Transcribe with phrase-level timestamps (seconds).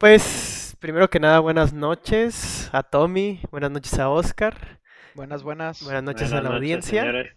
[0.00, 4.80] Pues, primero que nada, buenas noches a Tommy, buenas noches a Oscar,
[5.14, 5.82] Buenas, buenas.
[5.82, 7.00] buenas noches a Buenas la noches, audiencia.
[7.02, 7.36] señores.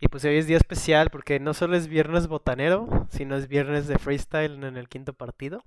[0.00, 3.88] Y pues hoy es día especial porque no solo es viernes botanero, sino es viernes
[3.88, 5.62] de freestyle en el quinto partido.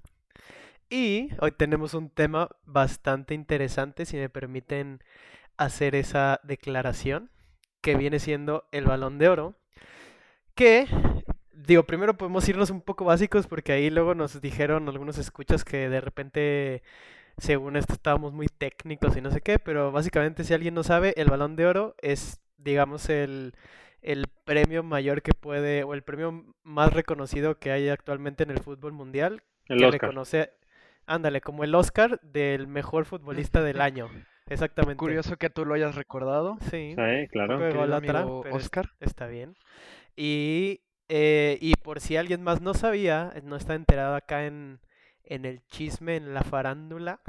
[0.89, 5.04] Y hoy tenemos un tema bastante interesante, si me permiten
[5.57, 7.30] hacer esa declaración,
[7.82, 9.55] que viene siendo el Balón de Oro.
[10.55, 10.88] Que,
[11.55, 15.89] digo, primero podemos irnos un poco básicos porque ahí luego nos dijeron algunos escuchas que
[15.89, 16.83] de repente,
[17.37, 21.13] según esto, estábamos muy técnicos y no sé qué, pero básicamente si alguien no sabe,
[21.18, 23.54] el Balón de Oro es, digamos, el,
[24.01, 28.60] el premio mayor que puede, o el premio más reconocido que hay actualmente en el
[28.60, 30.01] fútbol mundial, El que Oscar.
[30.01, 30.51] reconoce,
[31.07, 34.09] ándale, como el Oscar del mejor futbolista del año.
[34.47, 34.97] Exactamente.
[34.97, 37.95] Curioso que tú lo hayas recordado, Sí, Sí, un claro.
[37.95, 38.91] amigo Oscar.
[38.99, 39.55] está bien.
[40.16, 44.80] Y, eh, y por si alguien más no sabía, no está enterado acá en,
[45.23, 47.19] en el chisme, en la farándula,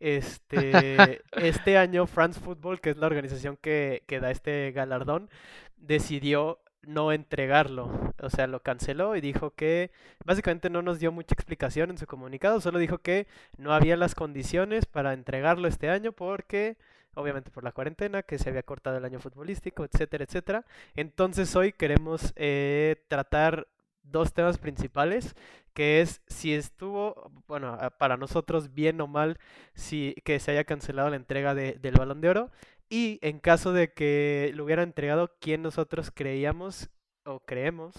[0.00, 5.30] este, este año France Football, que es la organización que, que da este galardón,
[5.76, 8.14] decidió no entregarlo.
[8.20, 9.90] O sea, lo canceló y dijo que
[10.24, 13.26] básicamente no nos dio mucha explicación en su comunicado, solo dijo que
[13.58, 16.76] no había las condiciones para entregarlo este año porque,
[17.16, 20.66] obviamente por la cuarentena, que se había cortado el año futbolístico, etcétera, etcétera.
[20.94, 23.68] Entonces hoy queremos eh, tratar
[24.04, 25.34] dos temas principales,
[25.74, 29.38] que es si estuvo, bueno, para nosotros bien o mal,
[29.74, 32.50] si que se haya cancelado la entrega de- del Balón de Oro
[32.88, 36.88] y en caso de que lo hubiera entregado, ¿quién nosotros creíamos
[37.24, 37.94] o creemos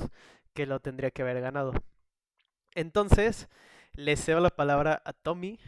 [0.54, 1.74] que lo tendría que haber ganado?
[2.76, 3.50] Entonces,
[3.94, 5.60] le cedo la palabra a Tommy.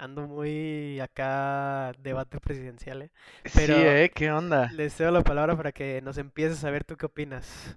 [0.00, 3.10] Ando muy acá debate presidencial, ¿eh?
[3.54, 4.10] Pero- Sí, ¿eh?
[4.14, 4.72] ¿Qué onda?
[4.72, 7.76] Le cedo la palabra para que nos empieces a ver tú qué opinas.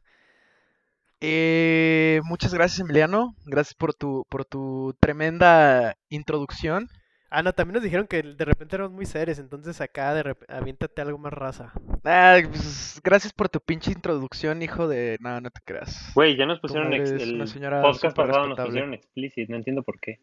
[1.20, 3.36] Eh, muchas gracias, Emiliano.
[3.46, 6.88] Gracias por tu, por tu tremenda introducción.
[7.30, 11.02] Ah, no, también nos dijeron que de repente éramos muy serios, entonces acá de aviéntate
[11.02, 11.74] algo más raza.
[12.06, 15.18] Ah, pues, gracias por tu pinche introducción, hijo de...
[15.20, 16.12] No, no te creas.
[16.16, 20.20] Güey, ya nos pusieron el señora podcast pasado nos pusieron explicit, no entiendo por qué.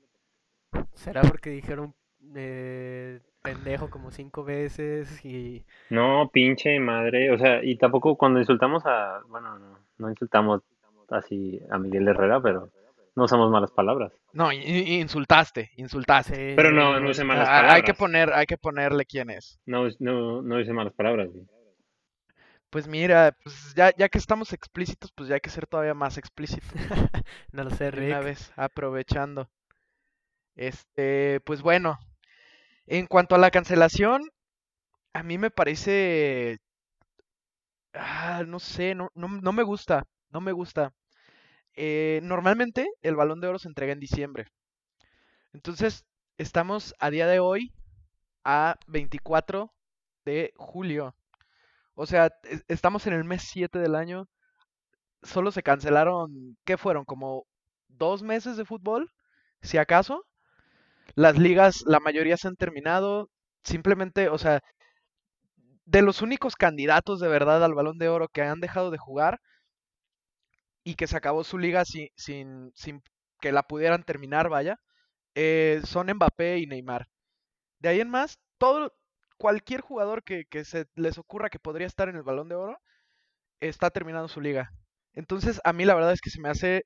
[0.94, 1.94] ¿Será porque dijeron
[2.34, 5.64] eh, pendejo como cinco veces y...
[5.88, 10.62] No, pinche madre, o sea, y tampoco cuando insultamos a, bueno, no, no insultamos
[11.08, 12.70] así a Miguel Herrera, pero
[13.16, 14.12] no usamos malas palabras.
[14.32, 16.54] No, insultaste, insultaste.
[16.54, 17.82] Pero no, no usé malas Ah, hay palabras.
[17.84, 19.58] que poner, hay que ponerle quién es.
[19.66, 21.44] No, no, no hice malas palabras, güey.
[22.70, 26.18] Pues mira, pues ya, ya que estamos explícitos, pues ya hay que ser todavía más
[26.18, 26.66] explícito.
[27.52, 28.24] No lo sé, de una Rick.
[28.26, 29.48] vez, aprovechando.
[30.56, 31.98] Este, pues bueno,
[32.86, 34.22] en cuanto a la cancelación,
[35.14, 36.58] a mí me parece,
[37.94, 40.92] ah, no sé, no, no, no me gusta, no me gusta.
[41.76, 44.48] Eh, normalmente el Balón de Oro se entrega en diciembre.
[45.52, 46.04] Entonces,
[46.38, 47.72] estamos a día de hoy
[48.44, 49.72] a 24
[50.24, 51.14] de julio.
[51.94, 54.28] O sea, es- estamos en el mes 7 del año.
[55.22, 57.04] Solo se cancelaron, ¿qué fueron?
[57.06, 57.46] Como
[57.88, 59.10] dos meses de fútbol,
[59.62, 60.26] si acaso.
[61.14, 63.28] Las ligas, la mayoría se han terminado.
[63.64, 64.60] Simplemente, o sea,
[65.84, 69.40] de los únicos candidatos de verdad al Balón de Oro que han dejado de jugar
[70.84, 73.02] y que se acabó su liga sin, sin, sin
[73.40, 74.78] que la pudieran terminar, vaya,
[75.34, 77.08] eh, son Mbappé y Neymar.
[77.80, 78.94] De ahí en más, todo,
[79.38, 82.78] cualquier jugador que, que se les ocurra que podría estar en el Balón de Oro
[83.60, 84.72] está terminando su liga.
[85.14, 86.84] Entonces, a mí la verdad es que se me hace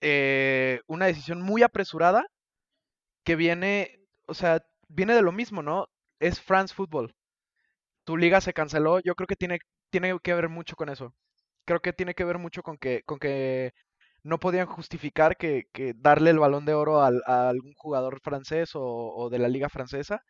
[0.00, 2.24] eh, una decisión muy apresurada
[3.28, 5.88] que viene, o sea, viene de lo mismo, ¿no?
[6.20, 7.14] Es France Football.
[8.04, 11.14] Tu liga se canceló, yo creo que tiene, tiene que ver mucho con eso.
[11.66, 13.72] Creo que tiene que ver mucho con que, con que
[14.24, 18.72] no podían justificar que, que darle el balón de oro al- a algún jugador francés
[18.76, 20.22] o, o de la liga francesa.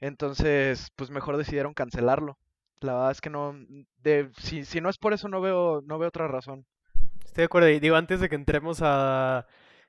[0.00, 2.38] Entonces, pues mejor decidieron cancelarlo.
[2.80, 3.54] La verdad es que no,
[3.98, 6.66] de, si, si no es por eso no veo, no veo otra razón.
[7.24, 7.68] Estoy de acuerdo.
[7.70, 9.46] Y digo, antes de que entremos a,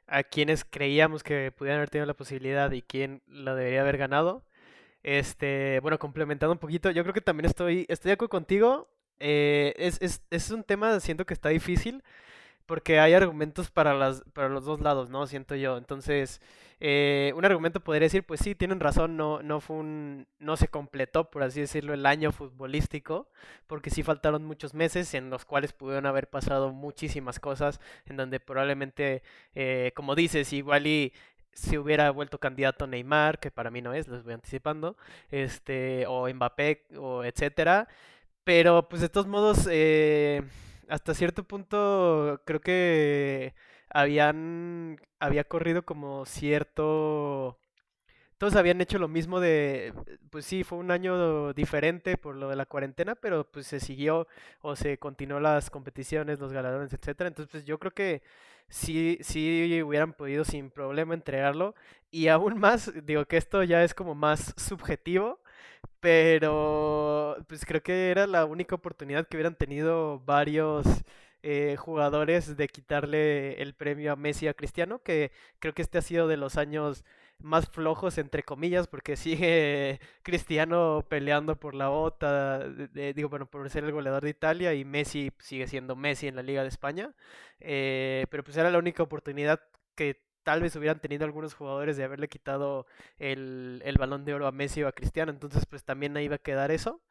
[0.07, 4.43] a quienes creíamos que pudieran haber tenido la posibilidad y quién la debería haber ganado,
[5.03, 8.89] este, bueno, complementando un poquito, yo creo que también estoy, estoy de acuerdo contigo.
[9.19, 12.03] eh, es, es, es un tema, siento que está difícil,
[12.65, 15.27] porque hay argumentos para las, para los dos lados, ¿no?
[15.27, 15.77] Siento yo.
[15.77, 16.41] Entonces,
[16.79, 20.67] eh, un argumento podría decir, pues sí, tienen razón, no, no fue un, no se
[20.67, 23.27] completó, por así decirlo, el año futbolístico,
[23.67, 28.39] porque sí faltaron muchos meses en los cuales pudieron haber pasado muchísimas cosas, en donde
[28.39, 29.23] probablemente,
[29.55, 31.13] eh, como dices, igual y
[31.53, 34.97] si hubiera vuelto candidato Neymar, que para mí no es, les voy anticipando,
[35.31, 37.87] este, o Mbappé, o etcétera,
[38.43, 40.41] pero pues de todos modos, eh,
[40.89, 43.53] hasta cierto punto creo que
[43.89, 47.59] habían, había corrido como cierto
[48.37, 49.93] todos habían hecho lo mismo de,
[50.29, 54.27] pues sí, fue un año diferente por lo de la cuarentena, pero pues se siguió
[54.61, 57.29] o se continuó las competiciones, los galardones, etcétera.
[57.29, 58.21] Entonces, pues yo creo que
[58.67, 61.73] sí, sí hubieran podido sin problema entregarlo.
[62.11, 65.39] Y aún más, digo que esto ya es como más subjetivo,
[66.03, 70.85] pero pues creo que era la única oportunidad que hubieran tenido varios
[71.43, 76.01] eh, jugadores de quitarle el premio a Messi a Cristiano, que creo que este ha
[76.01, 77.05] sido de los años
[77.39, 83.85] más flojos, entre comillas, porque sigue Cristiano peleando por la bota, digo, bueno, por ser
[83.85, 87.13] el goleador de Italia y Messi sigue siendo Messi en la Liga de España.
[87.61, 89.61] Eh, pero pues era la única oportunidad
[89.95, 92.85] que tal vez hubieran tenido algunos jugadores de haberle quitado
[93.17, 95.31] el, el balón de oro a Messi o a Cristiano.
[95.31, 97.01] Entonces, pues también ahí va a quedar eso.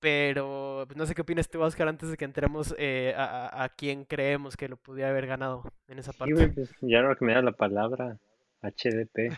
[0.00, 3.68] Pero pues, no sé qué opinas tú, Oscar, antes de que entremos eh, a, a,
[3.70, 6.36] quién creemos que lo pudiera haber ganado en esa parte.
[6.36, 8.18] Sí, pues, ya ahora que me da la palabra,
[8.62, 9.32] HDP.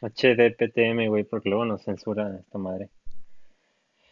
[0.00, 2.88] HDPTM, güey, porque luego nos censura esta madre.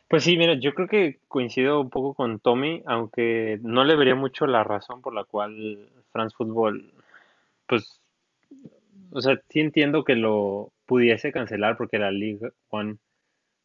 [0.09, 4.15] Pues sí, mira, yo creo que coincido un poco con Tommy, aunque no le vería
[4.15, 6.93] mucho la razón por la cual France Football,
[7.67, 8.01] pues,
[9.11, 12.97] o sea, sí entiendo que lo pudiese cancelar porque la League One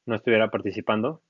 [0.05, 1.21] no estuviera participando,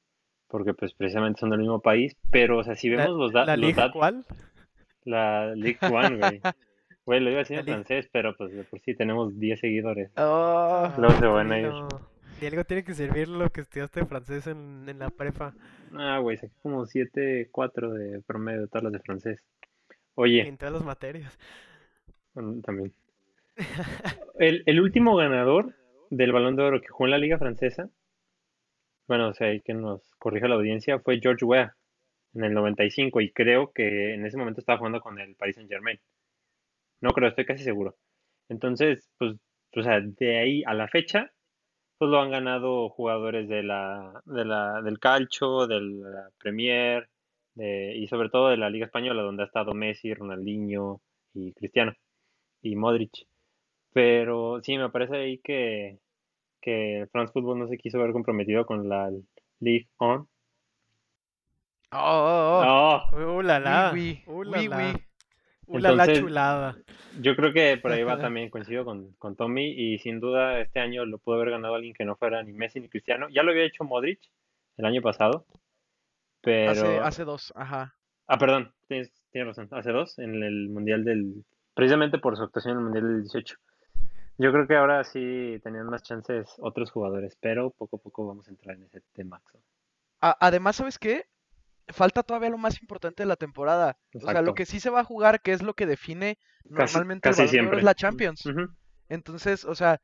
[0.47, 3.47] porque pues precisamente son del mismo país, pero, o sea, si vemos los, datos...
[3.47, 4.25] ¿La League cuál?
[5.03, 6.41] La League One, güey.
[7.07, 10.11] Güey, lo iba a decir en francés, pero pues de por sí tenemos 10 seguidores.
[10.17, 11.71] Oh, Luego se van a ir.
[12.41, 15.53] Y algo tiene que servir lo que estudiaste francés en, en la prepa.
[15.93, 19.39] Ah, güey, saqué como 7, 4 de promedio de todas las de francés.
[20.15, 20.45] Oye.
[20.49, 21.39] En todas las materias.
[22.63, 22.93] También.
[24.39, 25.73] El, el último ganador
[26.11, 27.89] del Balón de Oro que jugó en la Liga Francesa,
[29.07, 31.75] bueno, o sea, hay que nos corrija la audiencia, fue George Weah
[32.35, 35.71] en el 95 y creo que en ese momento estaba jugando con el Paris Saint
[35.71, 35.99] Germain.
[37.01, 37.95] No creo, estoy casi seguro.
[38.49, 39.35] Entonces, pues,
[39.75, 41.31] o sea, de ahí a la fecha,
[41.97, 47.09] pues lo han ganado jugadores de la, de la, del Calcio, de la Premier,
[47.55, 51.01] de, y sobre todo de la Liga Española, donde ha estado Messi, Ronaldinho
[51.33, 51.93] y Cristiano,
[52.61, 53.27] y Modric.
[53.93, 55.99] Pero sí, me parece ahí que,
[56.61, 59.11] que France Football no se quiso ver comprometido con la
[59.59, 60.27] League On.
[61.91, 63.15] Oh, oh, oh.
[63.15, 63.41] oh.
[63.41, 63.91] La, la.
[63.93, 64.69] Oui, oui.
[65.67, 66.77] oui, la chulada.
[67.19, 70.79] Yo creo que por ahí va también, coincido con, con, Tommy, y sin duda este
[70.79, 73.27] año lo pudo haber ganado alguien que no fuera ni Messi ni Cristiano.
[73.29, 74.19] Ya lo había hecho Modric
[74.77, 75.45] el año pasado,
[76.41, 76.71] pero...
[76.71, 77.95] Hace, hace dos, ajá.
[78.27, 81.45] Ah, perdón, tienes, tienes razón, hace dos, en el Mundial del...
[81.77, 83.55] Precisamente por su actuación en el Mundial del 18.
[84.39, 88.47] Yo creo que ahora sí tenían más chances otros jugadores, pero poco a poco vamos
[88.47, 89.41] a entrar en ese tema.
[90.19, 91.25] Además, ¿sabes qué?
[91.89, 93.97] falta todavía lo más importante de la temporada.
[94.13, 97.29] O sea, lo que sí se va a jugar, que es lo que define normalmente
[97.29, 98.43] casi, el es la Champions.
[99.07, 100.01] Entonces, o sea,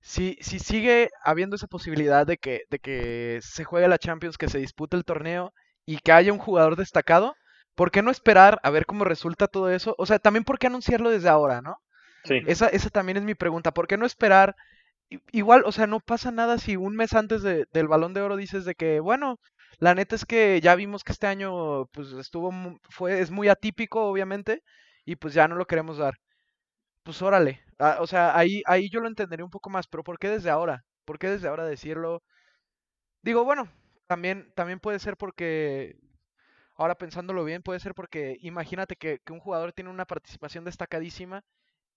[0.00, 4.48] si, si sigue habiendo esa posibilidad de que, de que se juegue la Champions, que
[4.48, 5.52] se dispute el torneo
[5.84, 7.34] y que haya un jugador destacado,
[7.76, 9.94] ¿por qué no esperar a ver cómo resulta todo eso?
[9.98, 11.78] O sea, también por qué anunciarlo desde ahora, ¿no?
[12.24, 12.40] Sí.
[12.46, 13.72] Esa, esa también es mi pregunta.
[13.72, 14.56] ¿Por qué no esperar?
[15.32, 18.36] Igual, o sea, no pasa nada si un mes antes de, del balón de oro
[18.36, 19.38] dices de que, bueno,
[19.78, 22.52] la neta es que ya vimos que este año pues estuvo
[22.90, 24.62] fue es muy atípico obviamente
[25.04, 26.14] y pues ya no lo queremos dar.
[27.04, 30.18] Pues órale, ah, o sea, ahí ahí yo lo entendería un poco más, pero ¿por
[30.18, 30.84] qué desde ahora?
[31.04, 32.22] ¿Por qué desde ahora decirlo?
[33.22, 33.68] Digo, bueno,
[34.06, 35.96] también también puede ser porque
[36.76, 41.44] ahora pensándolo bien, puede ser porque imagínate que, que un jugador tiene una participación destacadísima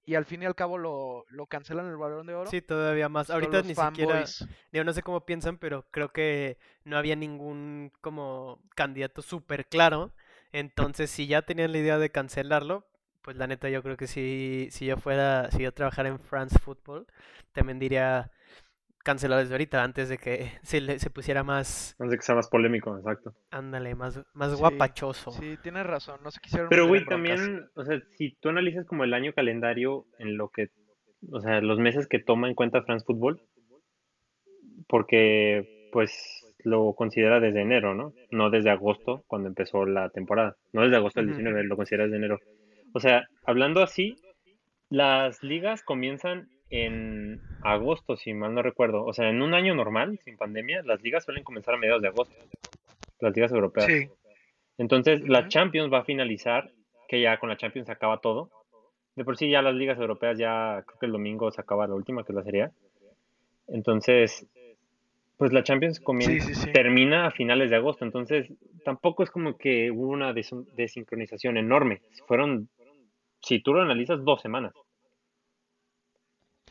[0.05, 2.49] y al fin y al cabo lo, lo cancelan el balón de oro.
[2.49, 3.29] Sí, todavía más.
[3.29, 4.25] Ahorita ni siquiera,
[4.71, 10.11] yo no sé cómo piensan, pero creo que no había ningún como candidato súper claro.
[10.51, 12.87] Entonces, si ya tenían la idea de cancelarlo,
[13.21, 16.57] pues la neta yo creo que si, si yo fuera, si yo trabajara en France
[16.57, 17.05] Football,
[17.51, 18.31] también diría,
[19.03, 21.95] cancelar desde ahorita, antes de que se, se pusiera más...
[21.99, 23.33] Antes de que sea más polémico, exacto.
[23.51, 25.31] Ándale, más, más guapachoso.
[25.31, 26.69] Sí, tienes razón, no se quisieron...
[26.69, 30.69] Pero, güey, también, o sea, si tú analizas como el año calendario en lo que,
[31.31, 33.41] o sea, los meses que toma en cuenta France Football,
[34.87, 38.13] porque, pues, lo considera desde enero, ¿no?
[38.31, 40.57] No desde agosto, cuando empezó la temporada.
[40.73, 42.39] No desde agosto del 19, lo considera desde enero.
[42.93, 44.17] O sea, hablando así,
[44.89, 49.05] las ligas comienzan en agosto, si mal no recuerdo.
[49.05, 52.07] O sea, en un año normal, sin pandemia, las ligas suelen comenzar a mediados de
[52.07, 52.35] agosto.
[53.19, 53.87] Las ligas europeas.
[53.87, 54.09] Sí.
[54.77, 56.71] Entonces, la Champions va a finalizar,
[57.07, 58.49] que ya con la Champions se acaba todo.
[59.15, 61.95] De por sí ya las ligas europeas ya, creo que el domingo se acaba la
[61.95, 62.69] última, que es la Serie
[63.67, 64.47] Entonces,
[65.35, 68.05] pues la Champions comienza, termina a finales de agosto.
[68.05, 68.53] Entonces,
[68.85, 72.01] tampoco es como que hubo una desincronización enorme.
[72.27, 72.69] Fueron
[73.41, 74.73] si tú lo analizas, dos semanas.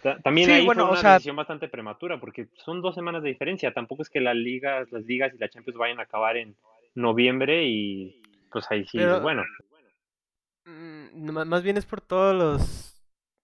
[0.03, 2.95] Ta- También Sí, ahí bueno, fue o una sea- decisión bastante prematura, porque son dos
[2.95, 3.73] semanas de diferencia.
[3.75, 6.57] Tampoco es que las ligas, las ligas y la Champions vayan a acabar en
[6.95, 9.45] noviembre y pues ahí sí, Pero- bueno.
[10.65, 12.95] Mm, Más bien es por todos los...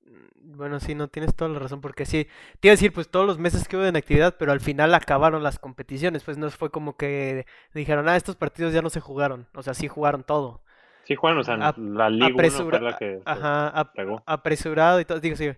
[0.05, 2.25] mm, Bueno, sí, no tienes toda la razón, porque sí,
[2.61, 4.95] te iba a decir, pues todos los meses que hubo en actividad, pero al final
[4.95, 9.01] acabaron las competiciones, pues no fue como que dijeron, ah, estos partidos ya no se
[9.01, 10.63] jugaron, o sea, sí jugaron todo.
[11.05, 13.95] Sí, juegan, o sea, la Liga 1 apresura- fue la que Ajá, ap-
[14.27, 15.51] apresurado y todo, digo, sí,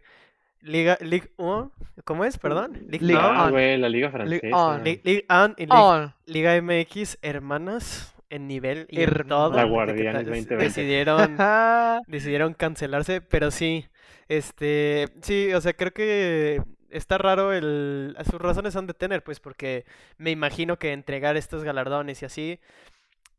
[0.67, 1.71] Liga, Ligue 1,
[2.05, 2.39] ¿cómo es?
[2.39, 3.51] Perdón, Ligue Ligue 1, on.
[3.51, 4.57] güey, la Liga Francesa.
[4.57, 4.85] on.
[4.85, 6.15] Li- Ligue 1 y Ligue- On.
[6.27, 9.57] Liga MX, hermanas, en nivel y en todo.
[9.57, 10.57] La Guardianes ta- 2020.
[10.57, 11.37] Decidieron
[12.09, 13.87] decidieron cancelarse, pero sí,
[14.29, 19.39] este, sí, o sea, creo que está raro el, sus razones han de tener, pues,
[19.41, 19.85] porque
[20.19, 22.61] me imagino que entregar estos galardones y así,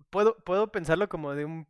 [0.09, 1.67] puedo, puedo pensarlo como de un,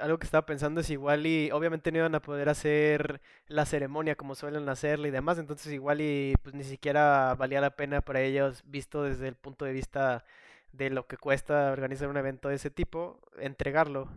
[0.00, 4.16] algo que estaba pensando es igual y obviamente no iban a poder hacer la ceremonia
[4.16, 8.20] como suelen hacerla y demás, entonces igual y pues ni siquiera valía la pena para
[8.20, 10.24] ellos, visto desde el punto de vista
[10.72, 14.08] de lo que cuesta organizar un evento de ese tipo, entregarlo.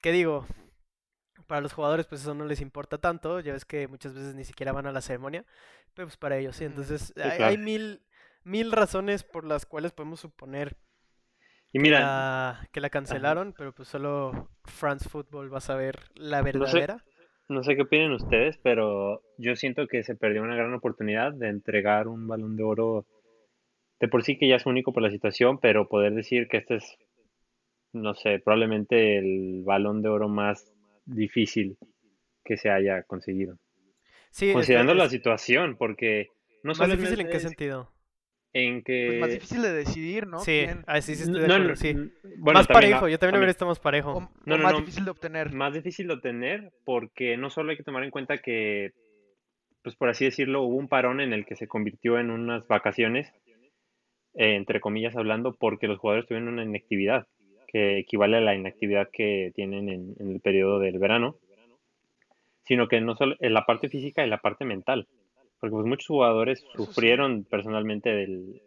[0.00, 0.46] ¿Qué digo?
[1.46, 3.40] Para los jugadores, pues eso no les importa tanto.
[3.40, 5.44] Ya ves que muchas veces ni siquiera van a la ceremonia.
[5.94, 6.64] Pero pues para ellos sí.
[6.64, 6.70] Ujú.
[6.72, 8.02] Entonces, Sí, hay, hay mil,
[8.44, 10.76] mil razones por las cuales podemos suponer
[11.72, 16.00] Y que mira, la, que la cancelaron, pero pues solo France Football va a saber
[16.14, 16.78] la No sé.
[16.78, 17.04] verdadera.
[17.48, 21.48] no sé qué opinan ustedes, pero yo siento que se perdió una gran oportunidad de
[21.48, 23.06] entregar un balón de oro
[24.00, 26.76] de por sí que ya es único por la situación, pero poder decir que este
[26.76, 26.96] es,
[27.92, 30.72] no sé, probablemente el balón de oro más
[31.04, 31.76] difícil
[32.44, 33.56] que se haya conseguido.
[34.30, 36.28] Sí, Considerando la situación, porque
[36.64, 37.91] no solo es- difícil en qué sentido.
[38.54, 40.40] En Pues más difícil de decidir, ¿no?
[40.40, 41.88] Sí, ¿Quién- ah, sí, sí estoy de no, acuerdo, no, sí.
[41.90, 44.12] n- bueno, Más también, parejo, yo también lo hubiera estado más parejo.
[44.12, 44.78] o, No, o no, más no.
[44.80, 45.52] difícil de obtener.
[45.52, 48.92] más difícil de obtener porque no solo hay que tomar en cuenta que,
[49.82, 53.32] pues por así decirlo, hubo un parón en el que se convirtió en unas vacaciones,
[54.34, 57.26] eh, entre comillas hablando, porque los jugadores tuvieron una inactividad
[57.68, 61.36] que equivale a la inactividad que tienen en, en el periodo del verano,
[62.64, 65.08] sino que no solo en la parte física y la parte mental,
[65.62, 66.66] porque pues muchos jugadores sí.
[66.74, 68.60] sufrieron personalmente del,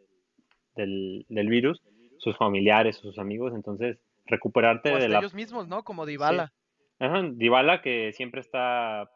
[0.77, 1.83] del, del virus,
[2.19, 5.83] sus familiares, sus amigos, entonces recuperarte O de la ellos mismos, ¿no?
[5.83, 6.53] Como Dybala.
[6.97, 9.11] Ajá, Dybala que siempre está,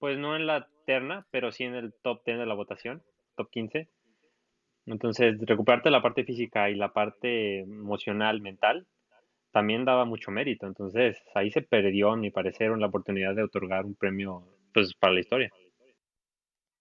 [0.00, 3.00] pues no en la terna, pero sí en el top 10 de la votación,
[3.36, 3.88] top 15.
[4.86, 8.88] Entonces, recuperarte la parte física y la parte emocional, mental,
[9.52, 10.66] también daba mucho mérito.
[10.66, 14.42] Entonces, ahí se perdió, a mi parecer, la oportunidad de otorgar un premio,
[14.74, 15.52] pues, para la historia.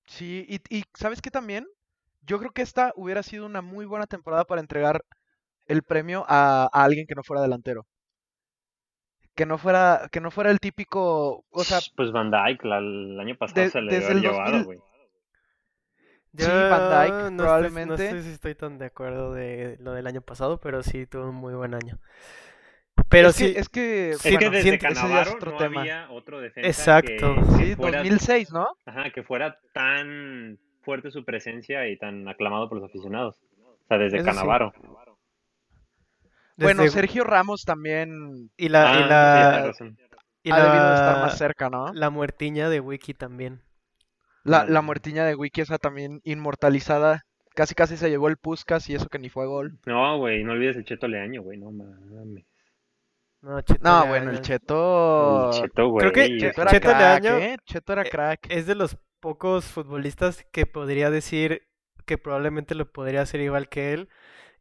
[0.06, 1.66] Sí, y, y ¿sabes qué también?
[2.22, 5.04] Yo creo que esta hubiera sido una muy buena temporada para entregar
[5.66, 7.86] el premio a, a alguien que no fuera delantero.
[9.36, 13.20] Que no fuera, que no fuera el típico, o sea, Pues Van Dijk, la- el
[13.20, 14.80] año pasado de- se le desde había el llevado, 2000 güey.
[16.38, 18.10] Sí, Van Yo no estoy- no probablemente.
[18.10, 21.36] sé si estoy tan de acuerdo de lo del año pasado, pero sí tuvo un
[21.36, 22.00] muy buen año.
[23.10, 25.52] Pero es sí, que, es que, Es bueno, que desde siento- ese ya es otro
[25.52, 25.82] no tema.
[25.82, 26.68] había otro defensa
[27.00, 27.36] Exacto.
[27.36, 28.68] que, que Sí, fuera 2006, ¿no?
[28.86, 33.40] Ajá, que fuera tan fuerte su presencia y tan aclamado por los aficionados.
[33.62, 34.36] O sea, desde Eso sí.
[34.36, 34.74] Canavaro.
[36.58, 39.94] Bueno, Sergio Ramos también y la, Ah, y sí, la,
[40.44, 41.92] y ha debido de estar la- más cerca, ¿no?
[41.94, 43.62] la muertiña de Wiki también.
[44.44, 47.22] La, la muertiña de Wiki, esa también inmortalizada.
[47.56, 49.80] Casi casi se llevó el Puskas y eso que ni fue gol.
[49.86, 52.44] No, güey, no olvides el Cheto Leaño, güey, no mames.
[53.44, 55.52] No, Cheto No, Leaño bueno, el Cheto.
[55.52, 56.12] El Cheto, güey.
[56.12, 57.58] Creo que Cheto era Cheto crack, Leaño, ¿eh?
[57.66, 58.48] Cheto era eh, crack.
[58.50, 61.68] es de los pocos futbolistas que podría decir
[62.06, 64.10] que probablemente lo podría hacer igual que él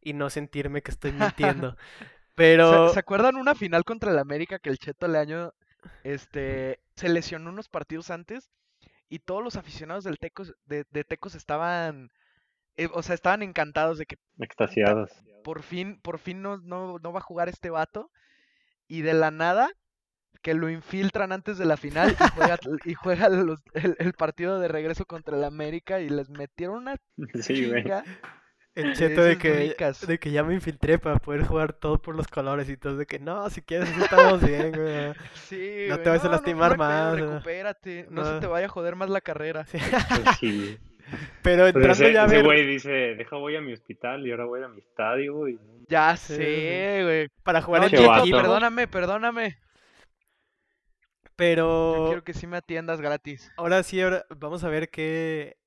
[0.01, 1.77] y no sentirme que estoy mintiendo.
[2.35, 5.53] Pero ¿Se, se acuerdan una final contra el América que el Cheto Leaño
[6.03, 8.51] este, se lesionó unos partidos antes
[9.07, 12.11] y todos los aficionados del Tecos, de, de Tecos estaban,
[12.75, 15.09] eh, o sea, estaban encantados de que Extasiados.
[15.43, 18.11] por fin, por fin no, no, no va a jugar este vato
[18.87, 19.69] y de la nada
[20.41, 24.59] que lo infiltran antes de la final y juega, y juega los- el, el partido
[24.59, 26.97] de regreso contra el América y les metieron una
[27.41, 27.83] Sí, güey.
[27.83, 28.03] chinga.
[28.75, 30.05] el cheto de que, ricas.
[30.05, 33.05] de que ya me infiltré para poder jugar todo por los colores y todo, de
[33.05, 35.13] que no, si quieres así estamos bien, güey.
[35.47, 38.65] Sí, No güey, te vayas a no, lastimar no más, recupérate, no se te vaya
[38.65, 39.65] a joder más la carrera.
[39.65, 39.77] Sí.
[39.79, 40.79] Pues sí.
[41.41, 44.25] Pero Pues entrando ese, ya a ese ver, güey dice, deja voy a mi hospital
[44.25, 45.45] y ahora voy a mi estadio.
[45.87, 47.29] Ya sé, güey.
[47.43, 47.91] para jugar No, en
[48.31, 49.57] perdóname, perdóname.
[51.25, 53.51] Yo pero quiero que sí me atiendas gratis.
[53.57, 55.57] ahora sí, ahora vamos a ver qué,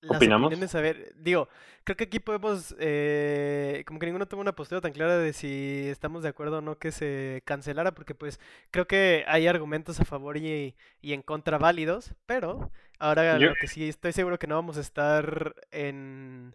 [0.00, 0.74] las ¿Opinamos?
[0.74, 1.48] a ver, digo,
[1.84, 5.88] creo que aquí podemos, eh, como que ninguno toma una postura tan clara de si
[5.88, 10.04] estamos de acuerdo o no que se cancelara, porque pues creo que hay argumentos a
[10.06, 14.46] favor y, y en contra válidos, pero ahora Yo- lo que sí estoy seguro que
[14.46, 16.54] no vamos a estar en,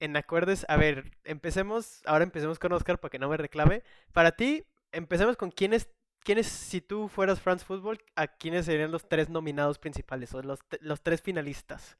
[0.00, 3.82] en acuerdo es, a ver, empecemos, ahora empecemos con Oscar para que no me reclame.
[4.12, 5.88] Para ti, empecemos con quiénes,
[6.20, 10.60] quiénes, si tú fueras France Football, a quiénes serían los tres nominados principales o los,
[10.80, 11.96] los tres finalistas.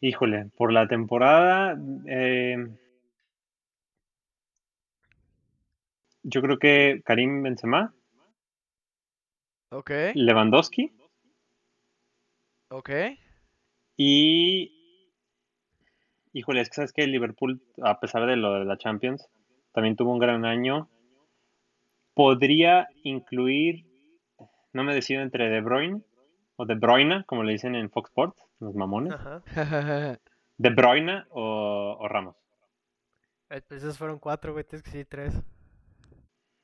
[0.00, 2.56] Híjole, por la temporada, eh,
[6.22, 7.94] yo creo que Karim Benzema,
[9.70, 10.92] Ok, Lewandowski
[12.68, 12.90] ok.
[13.96, 14.72] y,
[16.32, 19.28] híjole, es que sabes que el Liverpool, a pesar de lo de la Champions,
[19.72, 20.88] también tuvo un gran año.
[22.14, 23.84] Podría incluir,
[24.72, 26.02] no me decido entre De Bruyne
[26.56, 29.42] o De Bruyne, como le dicen en Fox Sports, los mamones, Ajá.
[30.58, 32.36] De Bruyne o, o Ramos.
[33.50, 35.34] Eh, Pues esos fueron cuatro, güey, tienes que sí, tres.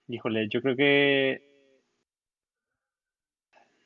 [0.09, 1.52] Híjole, yo creo que...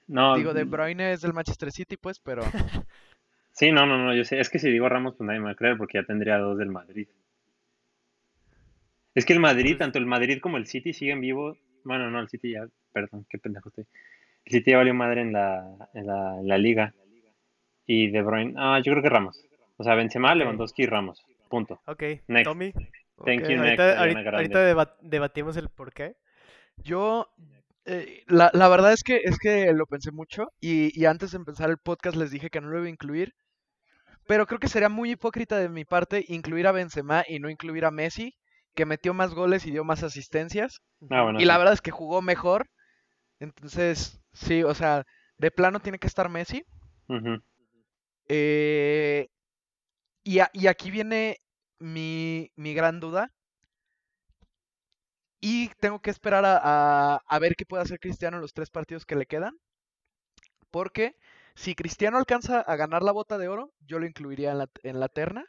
[0.09, 2.43] No, Digo, De Bruyne es del Manchester City, pues, pero...
[3.53, 5.53] sí, no, no, no, yo sé, es que si digo Ramos, pues nadie me va
[5.53, 7.09] a creer porque ya tendría dos del Madrid.
[9.15, 11.59] Es que el Madrid, Pues- tanto el Madrid como el City siguen vivos.
[11.85, 13.87] Bueno, no, el City ya, perdón, qué pendejo estoy.
[14.45, 16.95] El City ya valió madre en la, en la, en la liga.
[17.87, 19.43] Y De Bruyne, ah, yo creo que Ramos.
[19.77, 20.35] O sea, Benzema.
[20.35, 21.25] Lewandowski y Ramos.
[21.49, 21.81] Punto.
[21.87, 22.45] Ok, Next.
[22.45, 22.73] Tommy,
[23.25, 26.17] Thank you, next, ahorita, ahorita, debatimos el por qué.
[26.77, 27.31] Yo,
[27.87, 31.39] eh, la, la verdad es que, es que lo pensé mucho y, y antes de
[31.39, 33.33] empezar el podcast les dije que no lo iba a incluir,
[34.27, 37.85] pero creo que sería muy hipócrita de mi parte incluir a Benzema y no incluir
[37.85, 38.35] a Messi,
[38.75, 41.91] que metió más goles y dio más asistencias, Ah, bueno, y la verdad es que
[41.93, 42.67] jugó mejor,
[43.41, 45.05] entonces, sí, o sea,
[45.39, 46.65] de plano tiene que estar Messi.
[48.29, 49.29] Eh,
[50.25, 51.39] y, a- y aquí viene
[51.79, 53.31] mi, mi gran duda.
[55.49, 58.71] Y tengo que esperar a, a- a ver qué puede hacer Cristiano en los tres
[58.71, 59.55] partidos que le quedan.
[60.71, 61.17] Porque
[61.55, 65.01] si Cristiano alcanza a ganar la bota de oro, yo lo incluiría en la, en
[65.01, 65.45] la terna.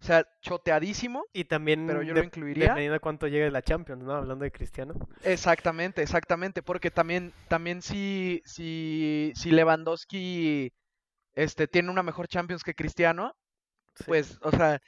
[0.00, 1.24] O sea, choteadísimo.
[1.32, 2.64] Y también Pero yo lo de- incluiría.
[2.64, 4.12] dependiendo de cuánto llegue la Champions, ¿no?
[4.14, 4.94] Hablando de Cristiano.
[5.24, 6.62] Exactamente, exactamente.
[6.62, 10.72] Porque también, también si, si, si Lewandowski
[11.34, 13.34] este, tiene una mejor Champions que Cristiano,
[13.94, 14.04] Sí.
[14.06, 14.80] pues, o sea,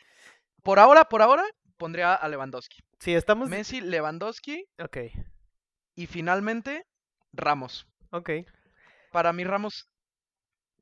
[0.63, 1.45] por ahora, por ahora,
[1.85, 2.79] pondría a Lewandowski.
[2.99, 3.51] Sí, estamos...
[3.51, 4.97] Messi, Lewandowski Ok,
[5.95, 6.87] y finalmente
[7.35, 7.87] Ramos.
[8.09, 8.31] ok.
[9.13, 9.87] Para mí Ramos,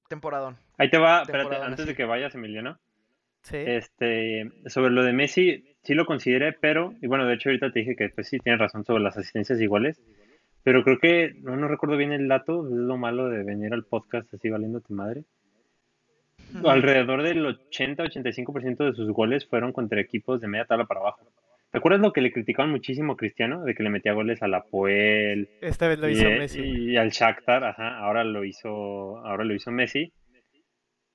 [0.08, 0.58] temporadón.
[0.78, 2.78] Ahí te va, espérate, antes de que vayas, Emiliano.
[3.42, 3.56] Sí.
[3.56, 7.80] Este, sobre lo de Messi, sí lo consideré, pero, y bueno, de hecho ahorita te
[7.80, 10.00] dije que pues sí tienes razón sobre las asistencias iguales,
[10.62, 13.82] pero creo que, no, no recuerdo bien el dato, es lo malo de venir al
[13.82, 15.24] podcast así valiéndote madre.
[16.64, 21.26] Alrededor del 80-85% de sus goles fueron contra equipos de media tabla para abajo.
[21.70, 23.64] ¿Te acuerdas lo que le criticaban muchísimo a Cristiano?
[23.64, 26.60] De que le metía goles a la Puel Esta vez lo hizo eh, Messi.
[26.60, 30.12] y al Shakhtar, ajá, ahora lo hizo, ahora lo hizo Messi.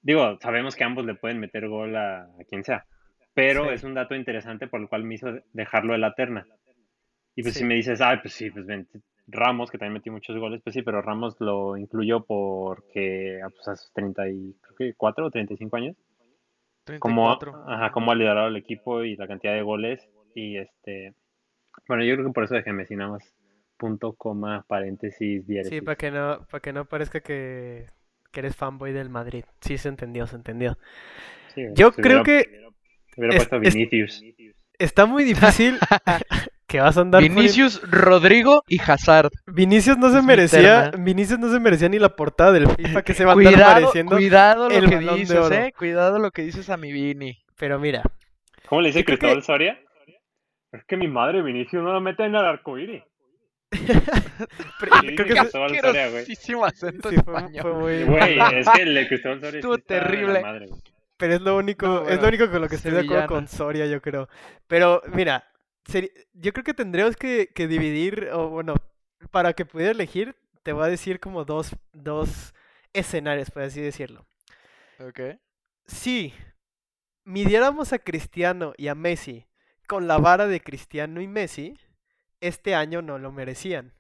[0.02, 2.86] Digo, sabemos que ambos le pueden meter gol a, a quien sea,
[3.34, 3.74] pero Sí.
[3.76, 6.46] es un dato interesante por el cual me hizo dejarlo de la terna.
[7.36, 7.60] Y pues Sí.
[7.60, 8.88] si me dices, ay, pues sí, pues ven,
[9.28, 13.68] Ramos, que también metió muchos goles, pues sí, pero Ramos lo incluyó porque ah, pues,
[13.68, 15.96] a sus 30 y, creo que 4 o 35 años,
[17.00, 17.70] como, 34.
[17.72, 20.08] ajá, como ha liderado el equipo y la cantidad de goles.
[20.34, 21.14] Y este,
[21.88, 23.34] bueno, yo creo que por eso dejé Messi nada más.
[23.76, 25.72] Punto, coma, paréntesis, diéresis.
[25.78, 27.88] Sí, para que no, para que no parezca que,
[28.32, 29.44] que eres fanboy del Madrid.
[29.62, 30.78] Sí, se entendió, se entendió.
[31.54, 32.68] Sí, Yo se creo hubiera- que
[33.18, 34.24] Hubiera es- puesto es- Vinicius.
[34.80, 35.78] está muy difícil
[36.68, 39.30] que vas a andar Vinicius, Rodrigo y Hazard.
[39.48, 40.92] Vinicius no se Es merecía.
[40.98, 43.76] Vinicius no se merecía ni la portada del FIFA que se va a andar Cuidado,
[43.80, 44.16] mereciendo.
[44.16, 45.56] cuidado el lo que Balón de dices, Oro.
[45.56, 45.74] eh.
[45.78, 47.38] Cuidado lo que dices a mi Vini.
[47.58, 48.04] Pero mira,
[48.68, 49.80] ¿Cómo le dice Cristóbal que- Soria?
[50.74, 53.02] Es que mi madre Vinicius no lo mete en el arcoíris.
[53.72, 55.64] pre- Sí, creo que güey.
[55.66, 57.62] Asquerosísimo acento sí, fue, español.
[57.62, 58.04] fue muy...
[58.04, 60.42] Güey, es que el de Cristóbal Soria Estuvo la terrible.
[60.42, 60.66] madre.
[61.18, 63.48] Pero es lo único, No, es lo único con lo que estoy de acuerdo con
[63.48, 64.30] Soria, yo creo.
[64.68, 65.44] Pero mira,
[66.34, 68.76] yo creo que tendríamos que, que dividir, o bueno,
[69.32, 72.54] para que pudiera elegir, te voy a decir como dos, dos
[72.94, 74.26] escenarios, por así decirlo.
[75.00, 75.20] Ok.
[75.86, 76.34] Si
[77.24, 79.48] midiéramos a Cristiano y a Messi
[79.88, 81.78] con la vara de Cristiano y Messi,
[82.42, 83.94] este año no lo merecían.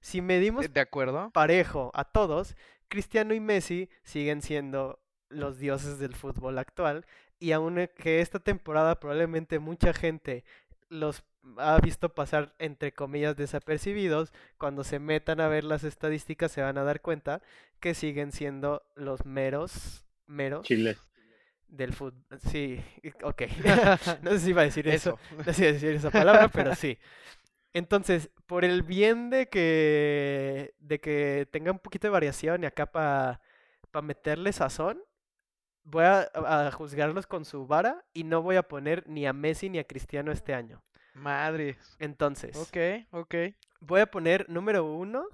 [0.00, 1.30] Si medimos De acuerdo.
[1.30, 2.56] parejo a todos,
[2.88, 7.06] Cristiano y Messi siguen siendo los dioses del fútbol actual
[7.38, 10.44] y aun que esta temporada probablemente mucha gente
[10.92, 11.24] los
[11.56, 16.78] ha visto pasar entre comillas desapercibidos, cuando se metan a ver las estadísticas se van
[16.78, 17.42] a dar cuenta
[17.80, 20.98] que siguen siendo los meros meros Chiles.
[21.66, 22.38] del fútbol.
[22.50, 22.80] Sí,
[23.22, 23.42] ok.
[24.22, 25.18] no sé si iba a decir eso.
[25.36, 26.98] No sé si iba a decir esa palabra, pero sí.
[27.72, 32.86] Entonces, por el bien de que, de que tenga un poquito de variación y acá
[32.92, 33.40] para
[34.02, 35.02] meterle sazón,
[35.84, 39.68] voy a, a juzgarlos con su vara y no voy a poner ni a Messi
[39.70, 40.82] ni a Cristiano este año.
[41.14, 41.76] Madre.
[41.98, 43.34] Entonces, Ok, ok.
[43.80, 45.24] voy a poner número uno.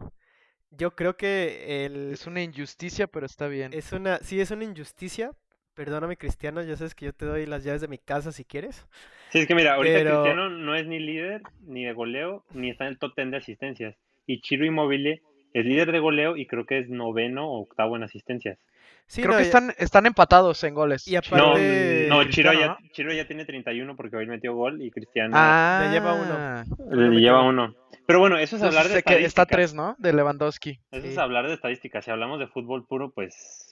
[0.70, 3.72] Yo creo que el, Es una injusticia, pero está bien.
[3.72, 5.30] es una, sí es una injusticia.
[5.74, 8.84] Perdóname, Cristiano, ya sabes que yo te doy las llaves de mi casa si quieres.
[9.30, 12.70] Sí, es que mira, ahorita Pero- Cristiano no es ni líder, ni de goleo, ni
[12.70, 13.96] está en el top 10 de asistencias.
[14.26, 15.22] Y Chiro Immobile
[15.54, 18.58] es líder de goleo y creo que es noveno o octavo en asistencias.
[19.06, 21.08] Sí, Creo no, que están, están empatados en goles.
[21.08, 24.90] Y No, aparte, no, Chiro ya, Chiro ya tiene 31 porque hoy metió gol y
[24.90, 26.64] Cristiano Ah, Le lleva uno.
[27.10, 27.74] le lleva uno.
[28.06, 29.96] Pero bueno, eso es Entonces hablar de sé que está tres, ¿no?
[29.98, 30.78] De Lewandowski.
[30.90, 32.04] Eso es hablar de estadísticas.
[32.04, 33.67] Si hablamos de fútbol puro, pues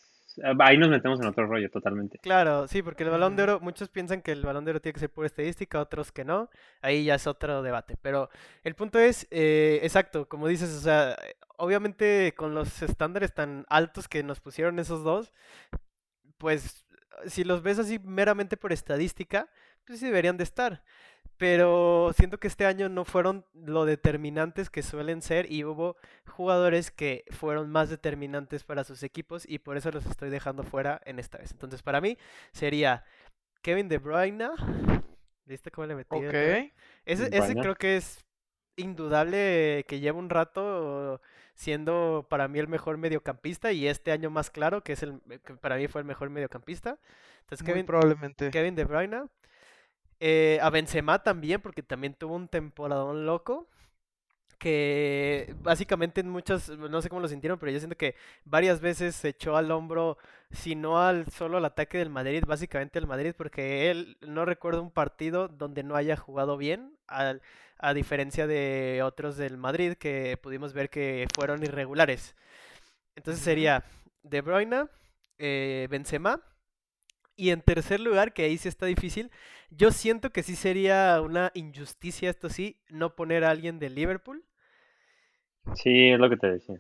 [0.61, 2.19] ahí nos metemos en otro rollo totalmente.
[2.19, 4.95] Claro, sí, porque el balón de oro, muchos piensan que el balón de oro tiene
[4.95, 6.51] que ser pura estadística, otros que no.
[6.83, 7.97] Ahí ya es otro debate.
[8.01, 8.31] Pero
[8.63, 11.17] el punto es, eh, exacto, como dices, o sea,
[11.57, 15.33] obviamente con los estándares tan altos que nos pusieron esos dos,
[16.39, 16.87] pues
[17.27, 19.49] si los ves así meramente por estadística,
[19.87, 20.83] pues sí deberían de estar.
[21.39, 25.97] Pero siento que este año no fueron lo determinantes que suelen ser y hubo
[26.27, 31.01] jugadores que fueron más determinantes para sus equipos y por eso los estoy dejando fuera
[31.05, 31.53] en esta vez.
[31.53, 32.17] Entonces, para mí
[32.53, 33.05] sería
[33.61, 34.49] Kevin De Bruyne.
[35.45, 36.17] ¿Viste cómo le metí?
[37.05, 38.25] Ese, ese creo que es
[38.77, 41.21] indudable que lleva un rato
[41.55, 45.55] siendo para mí el mejor mediocampista y este año más claro que es el que
[45.55, 46.99] para mí fue el mejor mediocampista.
[47.41, 48.51] Entonces, Muy Kevin, probablemente.
[48.51, 49.27] Kevin De Bruyne.
[50.21, 53.69] Eh, a Benzema también, porque también tuvo un temporadón loco.
[54.59, 59.15] Que básicamente en muchas, no sé cómo lo sintieron, pero yo siento que varias veces
[59.15, 60.17] se echó al hombro,
[60.51, 64.81] si no al solo al ataque del Madrid, básicamente al Madrid, porque él no recuerda
[64.81, 67.43] un partido donde no haya jugado bien, al-
[67.79, 72.35] a diferencia de otros del Madrid que pudimos ver que fueron irregulares.
[73.17, 73.85] Entonces sería
[74.23, 74.87] De Bruyne,
[75.39, 76.41] eh, Benzema.
[77.37, 79.31] Y en tercer lugar, que ahí sí está difícil,
[79.71, 84.45] yo siento que sí sería una injusticia, esto sí, no poner a alguien de Liverpool.
[85.75, 86.77] Sí, es lo que te decía.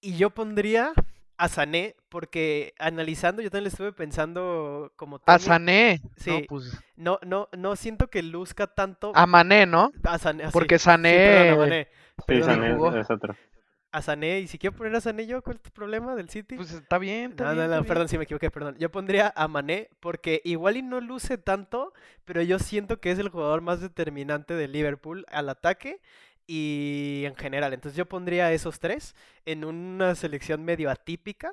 [0.00, 0.92] Y yo pondría
[1.36, 6.00] a Sané, porque analizando, yo también le estuve pensando como A Tony, Sané.
[6.02, 6.46] No, Sí.
[6.48, 6.78] pues.
[6.96, 9.90] no, no, no siento que luzca tanto A Mané, ¿no?
[10.04, 11.56] a Sané, ah, sí, Porque sí, perdón, a Sané.
[11.56, 12.96] Mané, Sí, perdón, Sané jugó.
[12.96, 13.36] es otro.
[13.92, 16.56] A Sané, y si quiero poner a Sané yo, ¿cuál es tu problema del City?
[16.56, 17.88] Pues está bien, está No, bien, no, está no, bien.
[17.88, 18.76] perdón, sí me equivoqué, perdón.
[18.78, 21.92] Yo pondría a Mané porque igual y no luce tanto,
[22.24, 26.00] pero yo siento que es el jugador más determinante de Liverpool al ataque
[26.46, 27.72] y en general.
[27.72, 29.14] Entonces yo pondría a esos tres
[29.46, 31.52] en una selección medio atípica,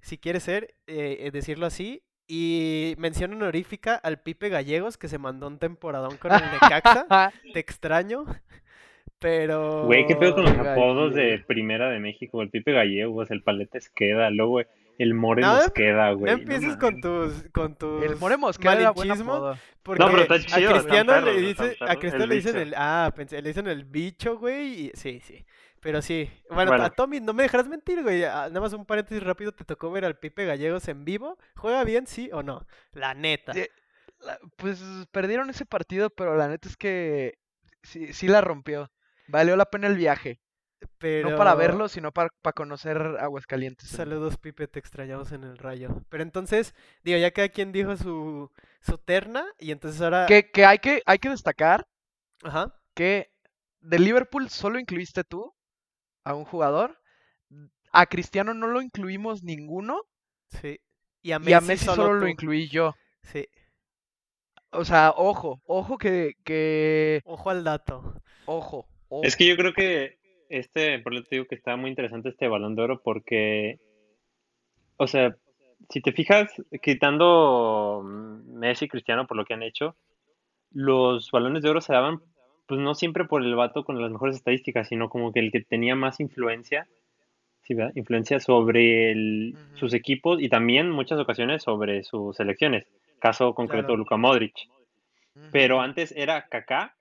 [0.00, 2.02] si quiere ser, eh, eh, decirlo así.
[2.26, 7.06] Y mención honorífica al Pipe Gallegos que se mandó un temporadón con el Necaxa.
[7.52, 8.24] Te extraño,
[9.24, 9.84] pero...
[9.86, 10.70] Güey, ¿qué pedo con los Gallego.
[10.72, 12.42] apodos de Primera de México?
[12.42, 14.60] El Pipe Gallegos, el Paleta Esqueda, luego
[14.98, 16.32] el More No, Mosqueda, No güey.
[16.34, 19.56] empieces con tus, con tus El More era buen apodo.
[19.82, 21.96] Porque No, pero está a chido, están Cristiano le dice, a.
[21.96, 22.62] Cristiano El le dicen bicho.
[22.68, 25.42] el, ah, pensé, le dicen el bicho, güey, y- sí, sí.
[25.80, 26.84] Pero sí, bueno, Bueno.
[26.84, 28.24] a Tommy, no me dejarás mentir, güey.
[28.24, 31.38] ah, Nada más un paréntesis rápido, te tocó ver al Pipe Gallegos en vivo.
[31.56, 32.66] ¿Juega bien, sí o no?
[32.92, 33.54] La neta.
[33.54, 33.66] Sí,
[34.20, 34.82] La- Pues
[35.12, 37.38] perdieron ese partido, pero la neta es que
[37.82, 38.90] sí, sí la rompió.
[39.28, 40.40] Valió la pena el viaje.
[40.98, 41.30] Pero...
[41.30, 43.88] No para verlo, sino para, para conocer Aguascalientes.
[43.88, 46.02] Saludos, Pipe, te extrañamos en el rayo.
[46.10, 50.26] Pero entonces, digo, ya cada quien dijo su, su terna, y entonces ahora...
[50.26, 51.86] Que, que hay que hay que destacar
[52.42, 52.74] Ajá.
[52.94, 53.32] que
[53.80, 55.54] de Liverpool solo incluiste tú
[56.24, 57.00] a un jugador.
[57.92, 60.02] A Cristiano no lo incluimos ninguno.
[60.60, 60.80] Sí.
[61.22, 62.94] Y a Y a Messi solo solo lo incluí yo.
[63.22, 63.48] Sí.
[64.70, 68.20] O sea, ojo, ojo que, que Ojo al dato.
[68.46, 68.88] ojo,
[69.22, 72.48] Es que yo creo que este, por eso te digo que está muy interesante este
[72.48, 73.78] Balón de Oro porque,
[74.96, 75.36] o sea,
[75.90, 76.50] si te fijas,
[76.82, 79.96] quitando mm, Messi y Cristiano por lo que han hecho,
[80.72, 82.20] los balones de oro se daban,
[82.66, 85.60] pues no siempre por el vato con las mejores estadísticas, sino como que el que
[85.60, 86.88] tenía más influencia,
[87.62, 87.92] ¿sí, verdad?
[87.94, 92.86] Influencia sobre el- sus equipos y también muchas ocasiones sobre sus selecciones.
[93.20, 93.98] Caso concreto, Claro.
[93.98, 94.54] Luka Modric.
[95.50, 96.96] Pero antes era Kaká,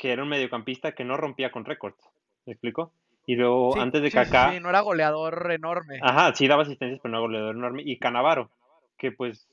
[0.00, 1.98] que era un mediocampista que no rompía con récords.
[2.46, 2.94] ¿Me explico?
[3.26, 5.98] Y luego, Sí, antes de sí, Kaká, sí, no era goleador enorme.
[6.02, 7.82] ajá, sí daba asistencias, pero no goleador enorme.
[7.84, 8.50] Y Canavaro,
[8.96, 9.46] que pues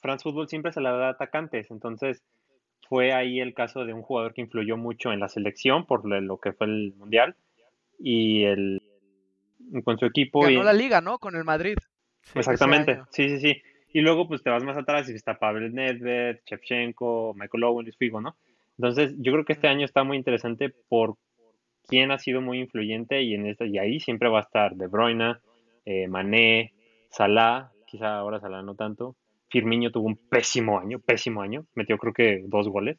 [0.00, 1.72] France Football siempre se la da a atacantes.
[1.72, 2.22] Entonces,
[2.88, 6.38] fue ahí el caso de un jugador que influyó mucho en la selección por lo
[6.38, 7.34] que fue el Mundial
[7.98, 8.80] y el
[9.84, 10.48] con su equipo.
[10.48, 11.18] y- Ganó la liga, ¿no?
[11.18, 11.76] Con el Madrid.
[12.34, 13.62] Exactamente, sí, sí, sí.
[13.92, 17.96] Y luego pues te vas más atrás y está Pavel Nedved, Shevchenko, Michael Owen, Luis
[17.98, 18.36] Figo, ¿no?
[18.82, 21.14] Entonces yo creo que este año está muy interesante por
[21.86, 24.88] quién ha sido muy influyente y en este, y ahí siempre va a estar De
[24.88, 25.36] Bruyne,
[25.84, 26.72] eh, Mané,
[27.08, 29.14] Salah, quizá ahora Salah no tanto.
[29.50, 32.98] Firmino tuvo un pésimo año, pésimo año, metió creo que dos goles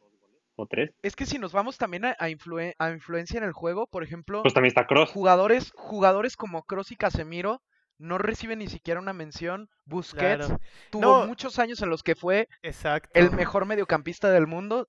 [0.56, 0.92] o tres.
[1.02, 4.04] Es que si nos vamos también a, a influen- a influencia en el juego, por
[4.04, 5.10] ejemplo, Pues también está Cross.
[5.12, 7.62] jugadores, jugadores como Kroos y Casemiro
[7.98, 9.68] no reciben ni siquiera una mención.
[9.86, 10.60] Busquets Claro.
[10.92, 11.28] tuvo No.
[11.28, 13.10] muchos años en los que fue Exacto.
[13.16, 14.88] el mejor mediocampista del mundo,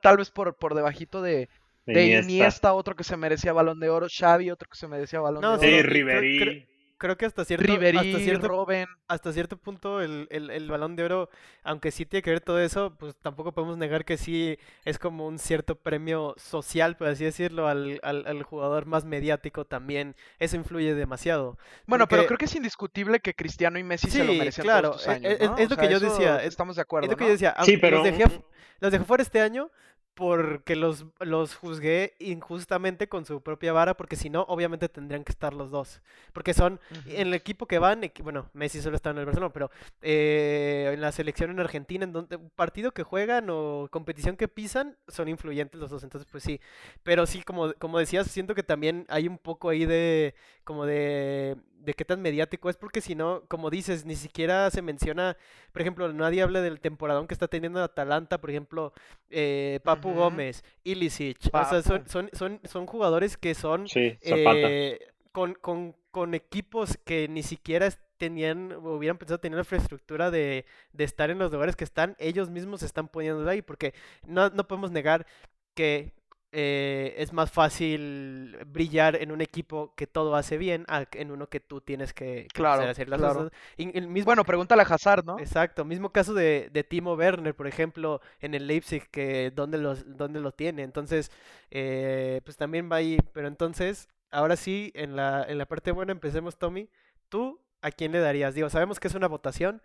[0.00, 1.48] tal vez por, por debajito de,
[1.86, 2.30] de Iniesta.
[2.32, 5.58] Iniesta, otro que se merecía balón de oro, Xavi, otro que se merecía balón No,
[5.58, 6.68] de sí, Sí, oro, creo- Ribery.
[6.98, 8.66] Creo- que hasta cierto, hasta Ribery, cierto
[9.08, 11.30] hasta cierto punto el, el, el balón de oro,
[11.62, 15.26] aunque sí tiene que ver todo eso, pues tampoco podemos negar que sí es como
[15.26, 20.14] un cierto premio social, por así decirlo, al, al, al jugador más mediático también.
[20.38, 21.56] Eso influye demasiado.
[21.86, 24.90] Bueno, pero creo que es indiscutible que Cristiano y Messi se lo Sí, merecían claro,
[24.90, 25.56] todos estos e- años, e- ¿no?
[25.58, 27.50] es lo que sea, yo decía, es- Estamos de acuerdo, es lo que yo decía,
[27.50, 28.42] Sí, aunque pero los dejé,
[28.80, 29.70] los dejé fuera este año
[30.18, 35.30] porque los, los juzgué injustamente con su propia vara, porque si no, obviamente tendrían que
[35.30, 36.02] estar los dos.
[36.32, 39.70] Porque son, en el equipo que van, bueno, Messi solo está en el Barcelona, pero
[40.02, 44.96] eh, en la selección en Argentina, en donde partido que juegan o competición que pisan,
[45.06, 46.60] son influyentes los dos, entonces pues sí.
[47.04, 51.56] Pero sí, como, como decías, siento que también hay un poco ahí de, como de,
[51.78, 55.36] de qué tan mediático es, porque si no, como dices, ni siquiera se menciona,
[55.72, 58.92] por ejemplo, nadie habla del temporadón que está teniendo Atalanta, por ejemplo,
[59.30, 60.12] eh, Papu.
[60.12, 64.98] Gómez, Ilicic, o sea, son, son, son, son jugadores que son Sí, eh,
[65.32, 70.66] con, con, con equipos que ni siquiera tenían, o hubieran pensado tener la infraestructura de,
[70.92, 73.94] de estar en los lugares que están, ellos mismos se están poniendo ahí, porque
[74.26, 75.26] no, no podemos negar
[75.74, 76.12] que
[76.52, 81.48] eh, es más fácil brillar en un equipo que todo hace bien a en uno
[81.48, 83.34] que tú tienes que, que Claro, hacer las claro.
[83.40, 83.52] cosas.
[83.76, 85.38] Y el mismo Bueno, pregúntale a Hazard, ¿no?
[85.38, 90.16] Exacto, mismo caso de, de Timo Werner, por ejemplo, en el Leipzig, que dónde, los,
[90.16, 90.82] dónde lo tiene.
[90.82, 91.30] Entonces,
[91.70, 93.18] eh, pues también va ahí.
[93.32, 96.88] Pero entonces, ahora sí, en la, en la parte buena empecemos, Tommy.
[97.28, 98.54] ¿Tú a quién le darías?
[98.54, 99.80] Digo, sabemos que es una votación.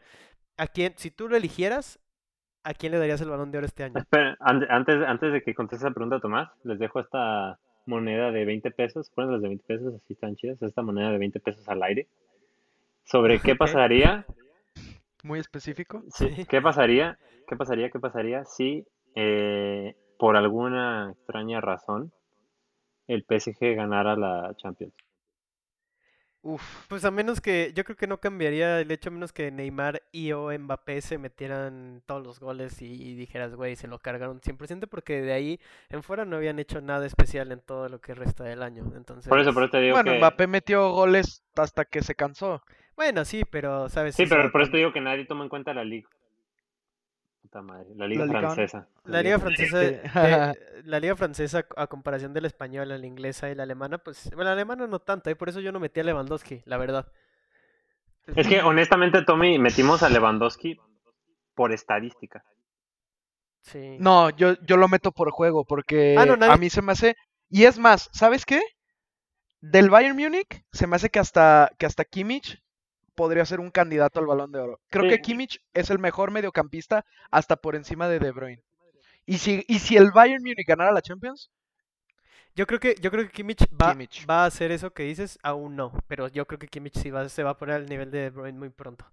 [0.57, 1.99] ¿A quién, si tú lo eligieras,
[2.63, 3.99] a quién le darías el balón de oro este año?
[3.99, 8.45] Espera, an- antes, antes de que conteste esa pregunta, Tomás, les dejo esta moneda de
[8.45, 9.09] 20 pesos.
[9.09, 10.61] Ponen las de 20 pesos, así están chidas.
[10.61, 12.07] Esta moneda de 20 pesos al aire.
[13.05, 14.25] Sobre qué pasaría,
[15.23, 16.03] Muy específico.
[16.09, 16.45] sí, Sí.
[16.45, 22.11] qué pasaría, qué pasaría, qué pasaría si eh, por alguna extraña razón
[23.07, 24.93] el PSG ganara la Champions.
[26.45, 26.61] Uf.
[26.89, 30.03] Pues a menos que, yo creo que no cambiaría el hecho, a menos que Neymar
[30.11, 34.41] y o Mbappé se metieran todos los goles y, y dijeras, güey, se lo cargaron
[34.41, 38.13] 100%, porque de ahí en fuera no habían hecho nada especial en todo lo que
[38.13, 38.83] resta del año.
[38.97, 40.17] Entonces, Por eso, por eso te digo Bueno, que...
[40.17, 42.61] Mbappé metió goles hasta que se cansó.
[42.97, 44.15] bueno, sí, pero, ¿sabes?
[44.15, 46.09] Sí, pero por eso te digo que nadie toma en cuenta la liga.
[47.53, 48.87] Puta madre, la liga La francesa.
[49.05, 53.53] La liga francesa, de- la liga francesa a comparación de la española, la inglesa y
[53.55, 56.03] la alemana, pues, bueno, la alemana no tanto, y por eso yo no metí a
[56.03, 57.05] Lewandowski, la verdad.
[58.35, 60.79] Es que honestamente, Tommy, metimos a Lewandowski
[61.53, 62.43] por estadística.
[63.61, 63.97] Sí.
[63.99, 66.93] No, yo, yo lo meto por juego porque Ah, no, nadie- a mí se me
[66.93, 67.15] hace...
[67.49, 68.61] Y es más, ¿sabes qué?
[69.61, 72.62] Del Bayern Múnich se me hace que hasta, que hasta Kimmich
[73.15, 74.79] podría ser un candidato al Balón de Oro.
[74.89, 75.09] Creo Sí.
[75.09, 78.61] que Kimmich es el mejor mediocampista hasta por encima de De Bruyne.
[79.25, 81.49] Y si, y si el Bayern Múnich ganara la Champions,
[82.55, 84.29] Yo creo que, yo creo que Kimmich va, Kimmich.
[84.29, 87.27] va a hacer eso que dices, aún no, pero yo creo que Kimmich sí va,
[87.27, 89.05] se va a poner al nivel de De Bruyne muy pronto.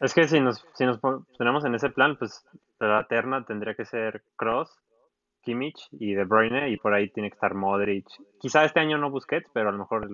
[0.00, 2.44] Es que si nos, si nos pon- ponemos en ese plan, pues
[2.80, 4.70] la terna tendría que ser Cross,
[5.48, 8.06] Kimmich y De Bruyne, y por ahí tiene que estar Modric.
[8.38, 10.10] Quizá este año no Busquets, pero a lo mejor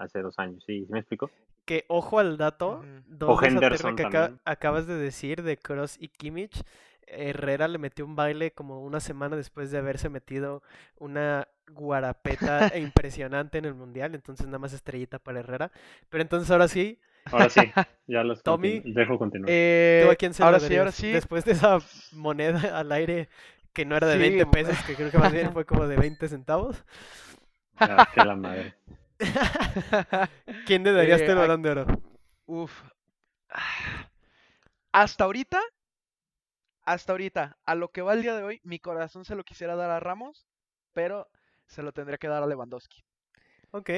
[0.00, 0.84] hace dos años, ¿sí?
[0.86, 1.28] ¿Sí me explico?
[1.64, 4.38] Que ojo al dato, dos O Henderson que también.
[4.44, 6.62] acabas de decir de Cross y Kimmich.
[7.08, 10.62] Herrera le metió un baile como una semana después de haberse metido
[10.98, 15.72] una guarapeta impresionante en el mundial, entonces nada más estrellita para Herrera.
[16.08, 16.98] Pero entonces ahora sí,
[17.32, 17.60] Ahora sí,
[18.06, 19.50] ya los Tommy, continu- dejo continuar.
[19.52, 21.10] Eh, ¿tú a quién se lo ahora sí, ahora sí.
[21.10, 21.78] Después de esa
[22.12, 23.28] moneda al aire
[23.76, 25.86] que no era de Sí, 20 bu- pesos, que creo que más bien fue como
[25.86, 26.84] de 20 centavos.
[27.78, 28.74] Ah, que la madre.
[30.66, 31.86] ¿Quién le darías Eh, el balón de oro?
[32.46, 32.72] Uf.
[34.92, 35.60] Hasta ahorita,
[36.84, 39.76] hasta ahorita, a lo que va el día de hoy, mi corazón se lo quisiera
[39.76, 40.46] dar a Ramos,
[40.92, 41.28] pero
[41.66, 43.04] se lo tendría que dar a Lewandowski.
[43.72, 43.90] Ok.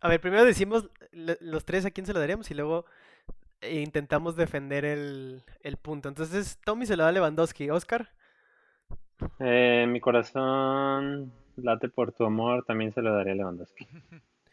[0.00, 2.84] A ver, primero decimos los tres a quién se lo daríamos y luego
[3.62, 6.08] eh, intentamos defender el, el punto.
[6.10, 7.70] Entonces, Tommy se lo da a Lewandowski.
[7.70, 8.12] Oscar,
[9.38, 13.86] Eh, mi corazón late por tu amor, también se lo daría a Lewandowski.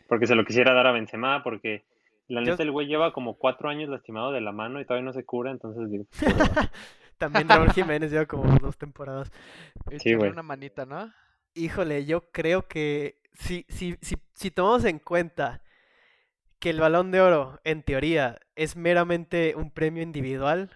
[0.08, 1.84] Porque se lo quisiera dar a Benzema, porque
[2.28, 5.06] La Yo- neta, el güey lleva como cuatro años lastimado de la mano y todavía
[5.06, 6.06] no se cura, entonces digo,
[7.17, 9.32] También Raúl Jiménez lleva como dos temporadas.
[9.89, 10.32] Echarle güey.
[10.32, 11.12] una manita, ¿no?
[11.54, 15.62] Híjole, yo creo que si, si, si, si tomamos en cuenta
[16.60, 20.69] que el Balón de Oro, en teoría, es meramente un premio individual,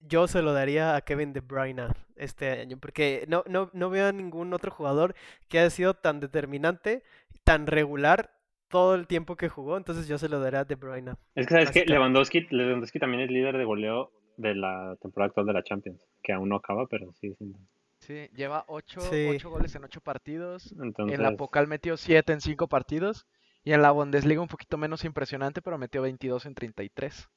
[0.00, 4.08] yo se lo daría a Kevin De Bruyne este año, porque no, no, no veo
[4.08, 5.14] a ningún otro jugador
[5.48, 7.02] que haya sido tan determinante,
[7.44, 8.32] tan regular
[8.68, 11.12] todo el tiempo que jugó, entonces yo se lo daría a De Bruyne.
[11.34, 11.84] Es que sabes que.
[11.86, 16.32] Lewandowski, Lewandowski también es líder de goleo de la temporada actual de la Champions, que
[16.32, 17.58] aún no acaba, pero sigue siendo.
[17.98, 19.28] Sí, lleva ocho, Sí.
[19.28, 20.72] ocho goles en ocho partidos.
[20.80, 23.26] Entonces, En la Pocal metió 7 en 5 partidos.
[23.62, 27.28] Y en la Bundesliga un poquito menos impresionante, pero metió 22 en 33.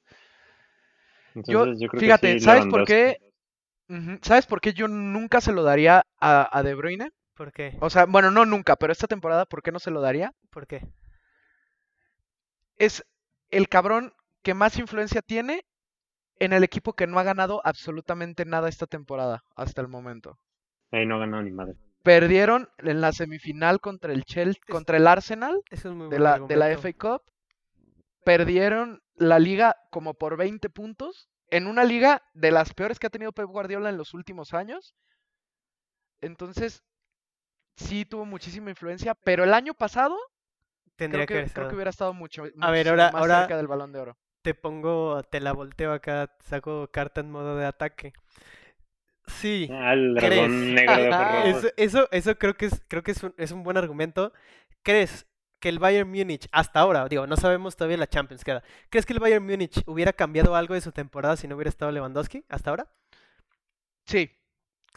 [1.35, 3.17] Yo, entonces yo creo fíjate, que sí, ¿sabes por qué?
[4.21, 7.11] ¿Sabes por qué yo nunca se lo daría a, a De Bruyne?
[7.35, 7.77] ¿Por qué?
[7.79, 10.31] O sea, bueno, no nunca, pero esta temporada, ¿por qué no se lo daría?
[10.49, 10.87] ¿Por qué?
[12.77, 13.03] Es
[13.49, 15.65] el cabrón que más influencia tiene
[16.39, 20.37] en el equipo que no ha ganado absolutamente nada esta temporada hasta el momento.
[20.91, 21.75] Ahí no ha ganado ni madre.
[22.03, 26.77] Perdieron en la semifinal contra el Chelsea, contra el Arsenal es de la, de la.
[26.77, 27.21] FA Cup.
[28.25, 31.29] Perdieron la liga como por 20 puntos.
[31.49, 34.95] En una liga de las peores que ha tenido Pep Guardiola en los últimos años.
[36.21, 36.83] Entonces,
[37.75, 39.13] sí tuvo muchísima influencia.
[39.15, 40.17] Pero el año pasado,
[40.95, 41.75] Tendría creo que que, haber creo que estado.
[41.75, 42.53] hubiera estado mucho, A ver,
[42.85, 44.17] muchísimo ahora- más ahora- cerca del balón de oro.
[44.41, 48.13] te pongo, te la volteo acá, saco carta en modo de ataque.
[49.27, 50.23] Sí, Ah, rojos.
[51.45, 54.33] eso, eso, eso creo que es, creo que es un, es un buen argumento.
[54.83, 55.25] ¿Crees
[55.63, 59.13] que el Bayern Múnich, hasta ahora, digo, no sabemos todavía la Champions queda, ¿crees que
[59.13, 62.69] el Bayern Múnich hubiera cambiado algo de su temporada si no hubiera estado Lewandowski hasta
[62.71, 62.87] ahora?
[64.05, 64.29] Sí.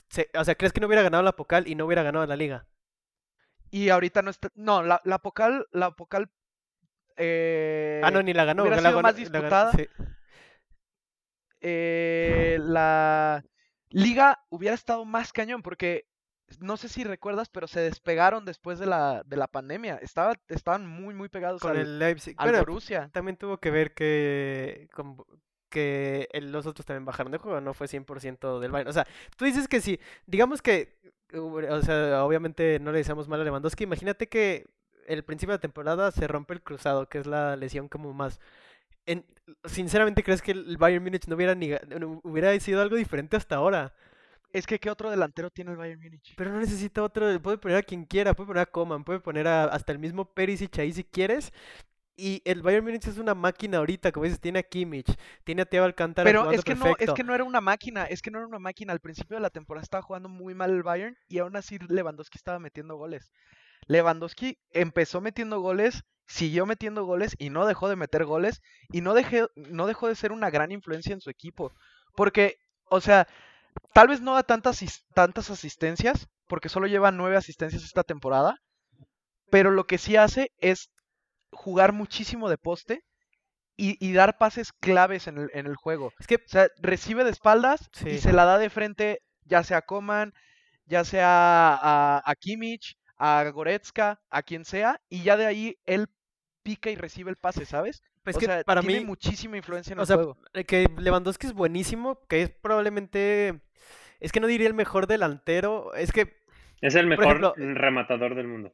[0.09, 2.35] Se- o sea, ¿crees que no hubiera ganado la Pocal y no hubiera ganado la
[2.35, 2.67] Liga?
[3.71, 4.51] Y ahorita no está.
[4.57, 5.69] No, la, la Pocal.
[5.71, 6.31] La Pocal.
[7.17, 8.63] eh, ah, no, ni la ganó.
[8.65, 9.71] hubiera la sido más la ganó- disputada.
[9.73, 9.87] sí.
[11.61, 13.45] eh, la
[13.91, 16.07] liga hubiera estado más cañón porque
[16.61, 19.97] no sé si recuerdas, pero se despegaron después de la, de la pandemia.
[19.97, 22.35] Estaba, estaban muy, muy pegados Con al, el Leipzig.
[22.39, 23.11] al Bueno, Borussia.
[23.13, 25.17] también tuvo que ver que, con-
[25.69, 28.89] que el- los otros también bajaron de juego, no fue 100% del Bayern.
[28.91, 29.07] O sea,
[29.37, 30.97] tú dices que sí, digamos que,
[31.35, 34.67] o sea, obviamente no le deseamos mal a Lewandowski, imagínate que
[35.09, 38.41] el principio de la temporada se rompe el cruzado, que es la lesión como más...
[39.07, 39.25] En,
[39.65, 43.57] sinceramente, ¿crees que el Bayern Múnich no hubiera, ni, no hubiera sido algo diferente hasta
[43.57, 43.95] ahora?
[44.57, 46.35] Es que, ¿qué otro delantero tiene el Bayern Múnich?
[46.35, 49.47] Pero no necesita otro, puede poner a quien quiera, puede poner a Coman, puede poner
[49.47, 51.53] a, hasta el mismo Perisic ahí si quieres.
[52.17, 55.15] Y el Bayern Múnich es una máquina ahorita, como dices, tiene a Kimmich,
[55.45, 58.23] tiene a Thiago Alcántara Pero es que no, es que no era una máquina, es
[58.23, 58.95] que no era una máquina.
[58.95, 62.39] Al principio de la temporada estaba jugando muy mal el Bayern y aún así Lewandowski
[62.39, 63.31] estaba metiendo goles.
[63.89, 69.13] Lewandowski empezó metiendo goles, siguió metiendo goles y no dejó de meter goles y no,
[69.13, 71.75] dejé, no dejó de ser una gran influencia en su equipo.
[72.15, 72.57] Porque,
[72.89, 73.29] o sea,
[73.93, 74.81] tal vez no da tantas,
[75.15, 78.57] tantas asistencias, porque solo lleva nueve asistencias esta temporada,
[79.51, 80.91] pero lo que sí hace es
[81.53, 83.03] jugar muchísimo de poste
[83.77, 86.13] y, y dar pases claves en el, en el juego.
[86.19, 88.11] Es que O sea, recibe de espaldas Sí.
[88.11, 90.33] y se la da de frente, ya sea a Coman,
[90.87, 96.07] ya sea a, a Kimmich, a Goretzka, a quien sea, y ya de ahí él
[96.63, 98.03] pica y recibe el pase, ¿sabes?
[98.27, 100.37] Pues o que sea, para tiene mí, muchísima influencia en o el sea, juego.
[100.53, 103.61] eh, que Lewandowski es buenísimo, que es probablemente,
[104.21, 106.37] es que no diría el mejor delantero, es que,
[106.83, 108.73] Es el mejor ejemplo, rematador del mundo.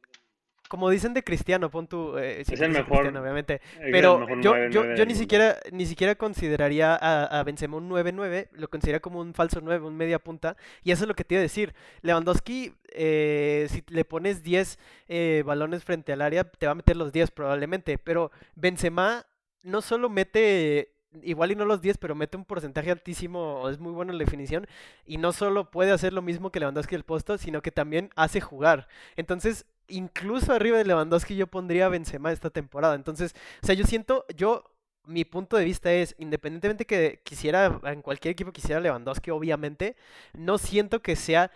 [0.69, 4.17] como dicen de Cristiano, pon tu, eh, Es el mejor- Cristiano, obviamente, Es el Pero
[4.19, 8.67] mejor yo, 9-9 yo, ni siquiera, ni siquiera consideraría a, a Benzema un 9-9, lo
[8.69, 11.39] consideraría como un falso 9, un media punta, y eso es lo que te iba
[11.41, 11.75] a decir.
[12.01, 16.97] Lewandowski, eh, si le pones 10 eh, balones frente al área, te va a meter
[16.97, 19.27] los 10 probablemente, pero Benzema
[19.63, 23.91] no solo mete, igual y no los 10, pero mete un porcentaje altísimo, es muy
[23.91, 24.67] bueno en la definición,
[25.05, 28.41] y no solo puede hacer lo mismo que Lewandowski del posto, sino que también hace
[28.41, 28.87] jugar.
[29.15, 32.95] Entonces, incluso arriba de Lewandowski yo pondría a Benzema esta temporada.
[32.95, 34.63] Entonces, o sea, yo siento, yo,
[35.05, 39.95] mi punto de vista es, independientemente que quisiera, en cualquier equipo quisiera Lewandowski, obviamente,
[40.33, 41.51] no siento que sea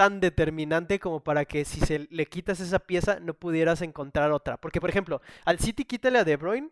[0.00, 4.56] tan determinante como para que si se le quitas esa pieza no pudieras encontrar otra.
[4.56, 6.70] Porque, por ejemplo, al City quítale a De Bruyne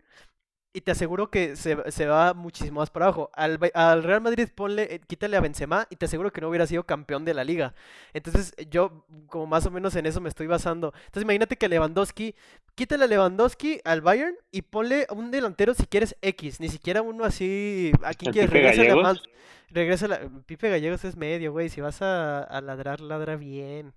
[0.78, 3.30] y te aseguro que se, se va muchísimo más para abajo.
[3.34, 6.68] Al, al Real Madrid ponle, eh, quítale a Benzema y te aseguro que no hubiera
[6.68, 7.74] sido campeón de la liga.
[8.14, 10.92] Entonces yo como más o menos en eso me estoy basando.
[11.06, 12.36] Entonces imagínate que Lewandowski,
[12.76, 17.24] quítale a Lewandowski al Bayern y ponle un delantero si quieres X, ni siquiera uno
[17.24, 18.50] así, ¿a quién ¿El quieres?
[18.50, 19.18] Pipe Regrésale a Gallegos?
[19.18, 19.28] Mount-
[19.70, 23.92] regrésale a- Pipe Gallegos es medio, güey, si vas a, a ladrar, ladra bien.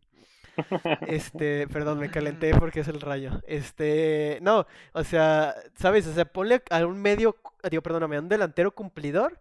[1.08, 3.42] Este, perdón, me calenté porque es el rayo.
[3.48, 6.08] Este, no, o sea, ¿sabes?
[6.08, 7.38] O sea, ponle a un medio,
[7.70, 9.40] digo, perdóname, a un delantero cumplidor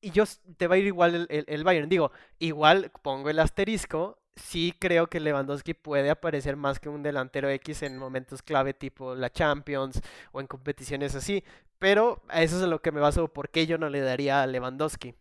[0.00, 0.24] y yo
[0.56, 1.88] te va a ir igual el, el- el Bayern.
[1.88, 4.18] Digo, igual pongo el asterisco.
[4.36, 9.14] Sí creo que Lewandowski puede aparecer más que un delantero X en momentos clave tipo
[9.14, 10.00] la Champions
[10.32, 11.44] o en competiciones así,
[11.78, 14.42] pero a eso es a lo que me baso por qué yo no le daría
[14.42, 15.14] a Lewandowski.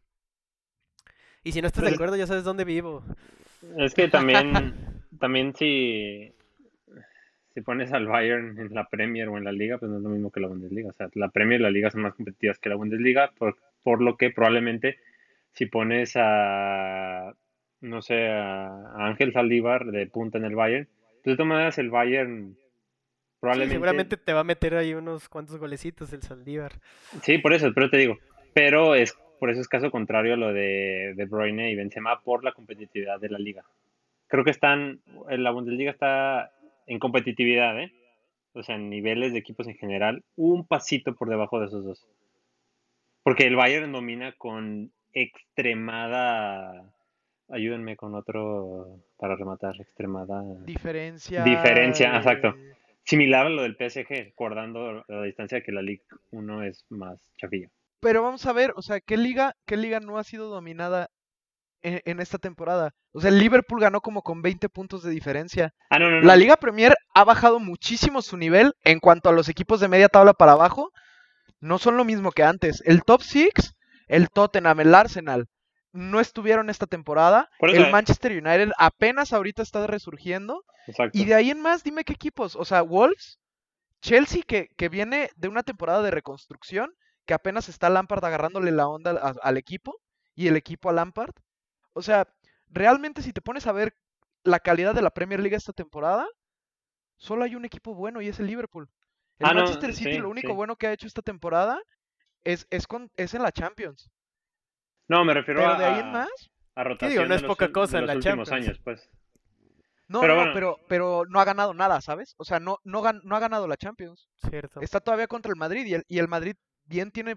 [1.44, 3.04] Y si no estás de Pues- acuerdo, ya sabes dónde vivo.
[3.78, 6.32] Es que también, también si,
[7.54, 10.10] si pones al Bayern en la Premier o en la Liga, pues no es lo
[10.10, 10.90] mismo que la Bundesliga.
[10.90, 14.02] O sea, la Premier y la Liga son más competitivas que la Bundesliga, por, por
[14.02, 14.98] lo que probablemente
[15.54, 17.34] si pones a,
[17.82, 20.88] no sé, a Ángel Saldívar de punta en el Bayern,
[21.24, 22.56] pues de todas maneras el Bayern
[23.42, 23.74] Sí, probablemente...
[23.74, 26.74] seguramente te va a meter ahí unos cuantos golecitos el Saldívar.
[27.24, 28.20] Sí, por eso, pero te digo,
[28.54, 32.44] pero es por eso es caso contrario a lo de De Bruyne y Benzema por
[32.44, 33.64] la competitividad de la liga.
[34.32, 36.54] Creo que están, la Bundesliga está
[36.88, 37.92] en competitividad, ¿eh?
[38.54, 42.08] O sea, en niveles de equipos en general, un pasito por debajo de esos dos.
[43.24, 46.94] Porque el Bayern domina con extremada,
[47.50, 51.44] ayúdenme con otro para rematar, extremada Diferencia.
[51.44, 52.56] Diferencia, exacto.
[53.04, 57.68] similar a lo del PSG, guardando la distancia que la Liga 1 es más chafilla.
[58.00, 61.10] Pero vamos a ver, o sea, ¿qué liga, qué liga no ha sido dominada
[61.84, 62.94] en, en esta temporada?
[63.12, 65.74] O sea, el Liverpool ganó como con 20 puntos de diferencia.
[65.90, 66.26] Ah, no, no, no.
[66.28, 70.10] La Liga Premier ha bajado muchísimo su nivel en cuanto a los equipos de media
[70.10, 70.92] tabla para abajo.
[71.60, 72.82] No son lo mismo que antes.
[72.86, 73.50] El top 6,
[74.08, 75.48] el Tottenham, el Arsenal,
[75.94, 77.50] no estuvieron esta temporada.
[77.60, 77.92] El eh.
[77.92, 80.64] Manchester United apenas ahorita está resurgiendo.
[80.88, 81.18] Exacto.
[81.18, 82.56] Y de ahí en más, dime qué equipos.
[82.56, 83.40] O sea, Wolves,
[84.02, 86.92] Chelsea, que, que viene de una temporada de reconstrucción,
[87.26, 89.96] que apenas está Lampard agarrándole la onda a- al equipo
[90.34, 91.34] y el equipo a Lampard.
[91.94, 92.28] O sea,
[92.70, 93.96] realmente si te pones a ver
[94.44, 96.28] la calidad de la Premier League esta temporada,
[97.18, 98.90] solo hay un equipo bueno y es el Liverpool.
[99.40, 100.54] El Ah, no, Manchester City sí, lo único sí.
[100.54, 101.82] bueno que ha hecho esta temporada
[102.44, 104.10] es, es, con, es en la Champions.
[105.08, 106.30] No, me refiero Pero a, de ahí en más,
[106.76, 108.68] a rotación digo, no es los poca cosa en los la últimos Champions.
[108.70, 109.10] años, pues.
[110.08, 110.54] no, Pero no, bueno.
[110.54, 112.34] pero, pero no ha ganado nada, ¿sabes?
[112.38, 114.30] O sea, no, no, gan- no ha ganado la Champions.
[114.50, 114.80] Cierto.
[114.82, 117.36] Está todavía contra el Madrid y el, y el Madrid bien tiene,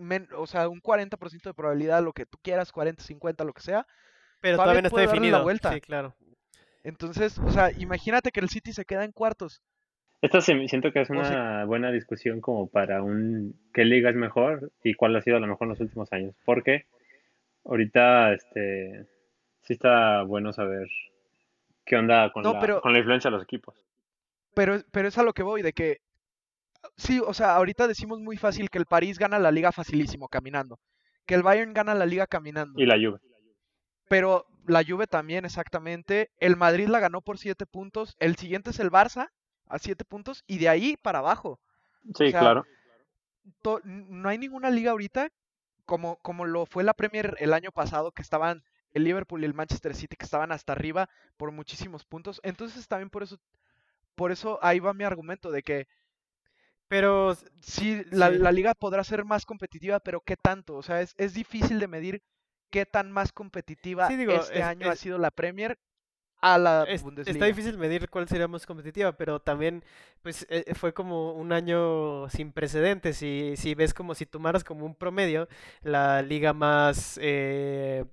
[0.00, 3.62] men- o sea, un 40% de probabilidad, lo que tú quieras, 40, 50, lo que
[3.62, 3.86] sea.
[4.40, 5.42] Pero todavía todavía no está darle la definido.
[5.42, 5.72] vuelta.
[5.72, 6.14] Sí, claro.
[6.82, 9.62] Entonces, o sea, imagínate que el City se queda en cuartos.
[10.22, 14.10] Esta se- siento que es O una sea- buena discusión como para un qué liga
[14.10, 16.34] es mejor y cuál ha sido la mejor en los últimos años.
[16.44, 16.86] Porque
[17.64, 19.06] ahorita este
[19.62, 20.88] sí está bueno saber
[21.84, 23.74] qué onda con, No, la, pero- con la influencia de los equipos.
[24.54, 26.00] Pero, pero es a lo que voy, de que,
[26.96, 30.78] sí, o sea, ahorita decimos muy fácil que el París gana la liga facilísimo, caminando.
[31.26, 32.80] Que el Bayern gana la liga caminando.
[32.80, 33.20] Y la Juve.
[34.08, 36.30] Pero la Juve también, exactamente.
[36.38, 38.16] El Madrid la ganó por 7 puntos.
[38.18, 39.30] El siguiente es el Barça,
[39.66, 40.42] a 7 puntos.
[40.46, 41.60] Y de ahí para abajo.
[42.16, 42.64] Sí, sea, claro.
[43.84, 45.28] no hay ninguna liga ahorita
[45.84, 48.62] como, como lo fue la Premier el año pasado, que estaban
[48.92, 52.40] el Liverpool y el Manchester City, que estaban hasta arriba por muchísimos puntos.
[52.44, 53.38] Entonces también por eso,
[54.14, 55.88] por eso ahí va mi argumento de que
[56.90, 58.38] Pero sí, la, Sí.
[58.38, 60.74] la liga podrá ser más competitiva, pero ¿qué tanto?
[60.76, 62.20] O sea, es, es difícil de medir
[62.68, 65.78] qué tan más competitiva Sí, digo, este es- año ha sido la Premier
[66.42, 67.32] a la es- Bundesliga.
[67.32, 69.84] está difícil medir cuál sería más competitiva, pero también
[70.22, 73.18] pues eh, fue como un año sin precedentes.
[73.18, 75.48] Si, si ves como si tomaras como un promedio,
[75.82, 78.04] la liga más eh,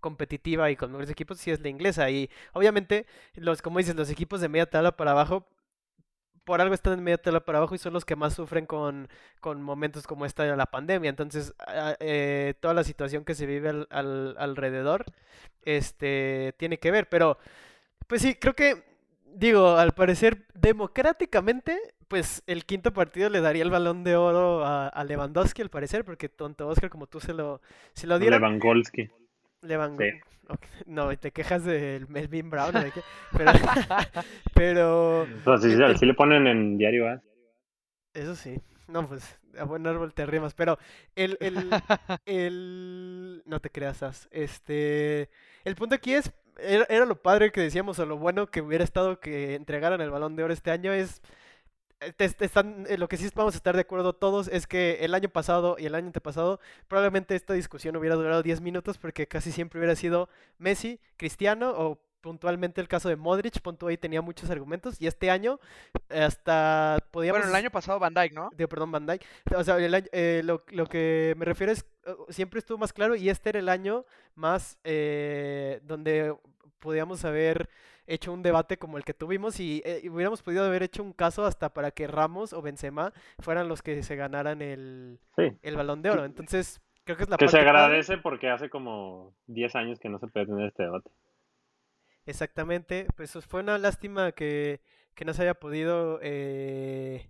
[0.00, 2.08] competitiva y con mejores equipos sí es la inglesa.
[2.10, 5.46] Y obviamente, los, como dices, los equipos de media tabla para abajo
[6.44, 9.08] por algo están en media tabla para abajo y son los que más sufren con,
[9.40, 11.08] con momentos como esta de la pandemia.
[11.10, 15.04] Entonces, a- eh, toda la situación que se vive al, al- alrededor,
[15.64, 17.08] este, tiene que ver.
[17.08, 17.38] Pero,
[18.06, 18.82] pues sí, creo que,
[19.26, 21.78] digo, al parecer, democráticamente,
[22.08, 26.04] pues el quinto partido le daría el balón de oro a, a Lewandowski, al parecer,
[26.04, 27.60] porque tonto Oscar, como tú se lo,
[27.94, 28.40] se lo dieron.
[28.42, 29.10] Lewandowski.
[29.62, 30.10] Levan- Sí.
[30.48, 33.00] ok, No, y te quejas del Melvin Brown, ¿o de qué?
[33.36, 33.52] Pero,
[34.54, 37.20] pero O sea, si, el- si le ponen en diario A.
[38.14, 38.60] Eso sí.
[38.88, 40.54] No, pues a buen árbol te arrimas.
[40.54, 40.78] Pero
[41.14, 41.70] el, el,
[42.26, 43.42] el...
[43.46, 44.28] No te creas, As.
[44.30, 45.30] Este...
[45.64, 46.30] El punto aquí es...
[46.58, 50.10] Era, era lo padre que decíamos, o lo bueno que hubiera estado que entregaran el
[50.10, 51.22] Balón de Oro este año es...
[52.04, 54.66] eh, te- te están, eh, lo que sí vamos a estar de acuerdo todos es
[54.66, 58.98] que el año pasado y el año antepasado probablemente esta discusión hubiera durado 10 minutos
[58.98, 60.28] porque casi siempre hubiera sido
[60.58, 65.28] Messi, Cristiano o puntualmente el caso de Modric, punto ahí tenía muchos argumentos y este
[65.28, 65.58] año
[66.08, 67.40] eh, hasta podíamos...
[67.40, 68.50] Bueno, el año pasado Van Dijk, ¿no?
[68.56, 69.22] Digo, perdón, Van Dijk.
[69.56, 71.84] O sea, el año- eh, lo, lo que me refiero es,
[72.28, 74.04] siempre estuvo más claro y este era el año
[74.36, 76.32] más eh, donde
[76.78, 77.68] podíamos haber
[78.06, 81.12] hecho un debate como el que tuvimos y, eh, y hubiéramos podido haber hecho un
[81.12, 85.56] caso hasta para que Ramos o Benzema fueran los que se ganaran el, Sí.
[85.62, 86.24] el balón de oro.
[86.24, 87.70] Entonces, creo que es la Que se padre.
[87.70, 91.10] agradece porque hace como 10 años que no se puede tener este debate.
[92.26, 94.80] Exactamente, pues fue una lástima que,
[95.14, 97.28] que no se haya podido eh,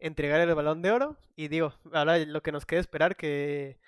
[0.00, 1.16] entregar el balón de oro.
[1.36, 3.78] Y digo, ahora lo que nos queda esperar que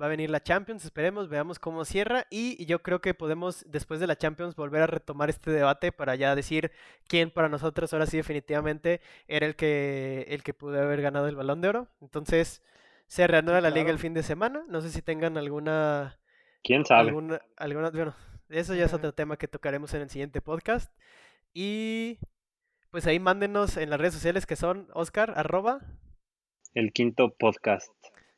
[0.00, 2.26] va a venir la Champions, esperemos, veamos cómo cierra.
[2.30, 6.14] Y yo creo que podemos, después de la Champions, volver a retomar este debate para
[6.16, 6.70] ya decir
[7.08, 11.36] quién para nosotros ahora sí definitivamente era el que, el que pudo haber ganado el
[11.36, 11.88] balón de oro.
[12.00, 12.62] Entonces,
[13.06, 14.64] se reanuda la liga el fin de semana.
[14.68, 16.18] No sé si tengan alguna
[16.62, 17.08] ¿Quién sabe?
[17.08, 18.14] alguna, alguna, bueno,
[18.48, 20.92] eso ya es otro tema que tocaremos en el siguiente podcast.
[21.54, 22.18] Y
[22.90, 25.80] pues ahí mándenos en las redes sociales que son Oscar, arroba,
[26.74, 27.92] El quinto podcast.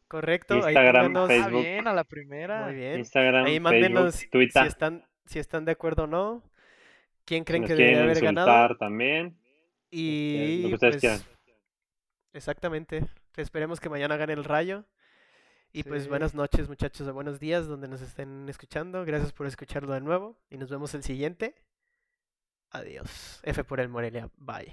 [0.08, 1.62] Correcto, ahí Instagram, pónganos- Ah, Facebook.
[1.62, 2.64] bien, a la primera.
[2.66, 2.98] muy bien.
[2.98, 6.42] Instagram, Ahí mándenos Facebook, si están, si están de acuerdo o no,
[7.24, 8.76] quién creen nos que debe quieren haber ganado.
[8.76, 9.38] también.
[9.90, 11.20] Y lo que ustedes pues, quieran.
[12.32, 13.04] exactamente,
[13.36, 14.84] esperemos que mañana gane el Rayo.
[15.70, 19.04] Y pues buenas noches muchachos o buenos días donde nos estén escuchando.
[19.04, 21.54] Gracias por escucharlo de nuevo y nos vemos el siguiente.
[22.70, 23.40] Adiós.
[23.44, 24.30] F por el Morelia.
[24.38, 24.72] Bye.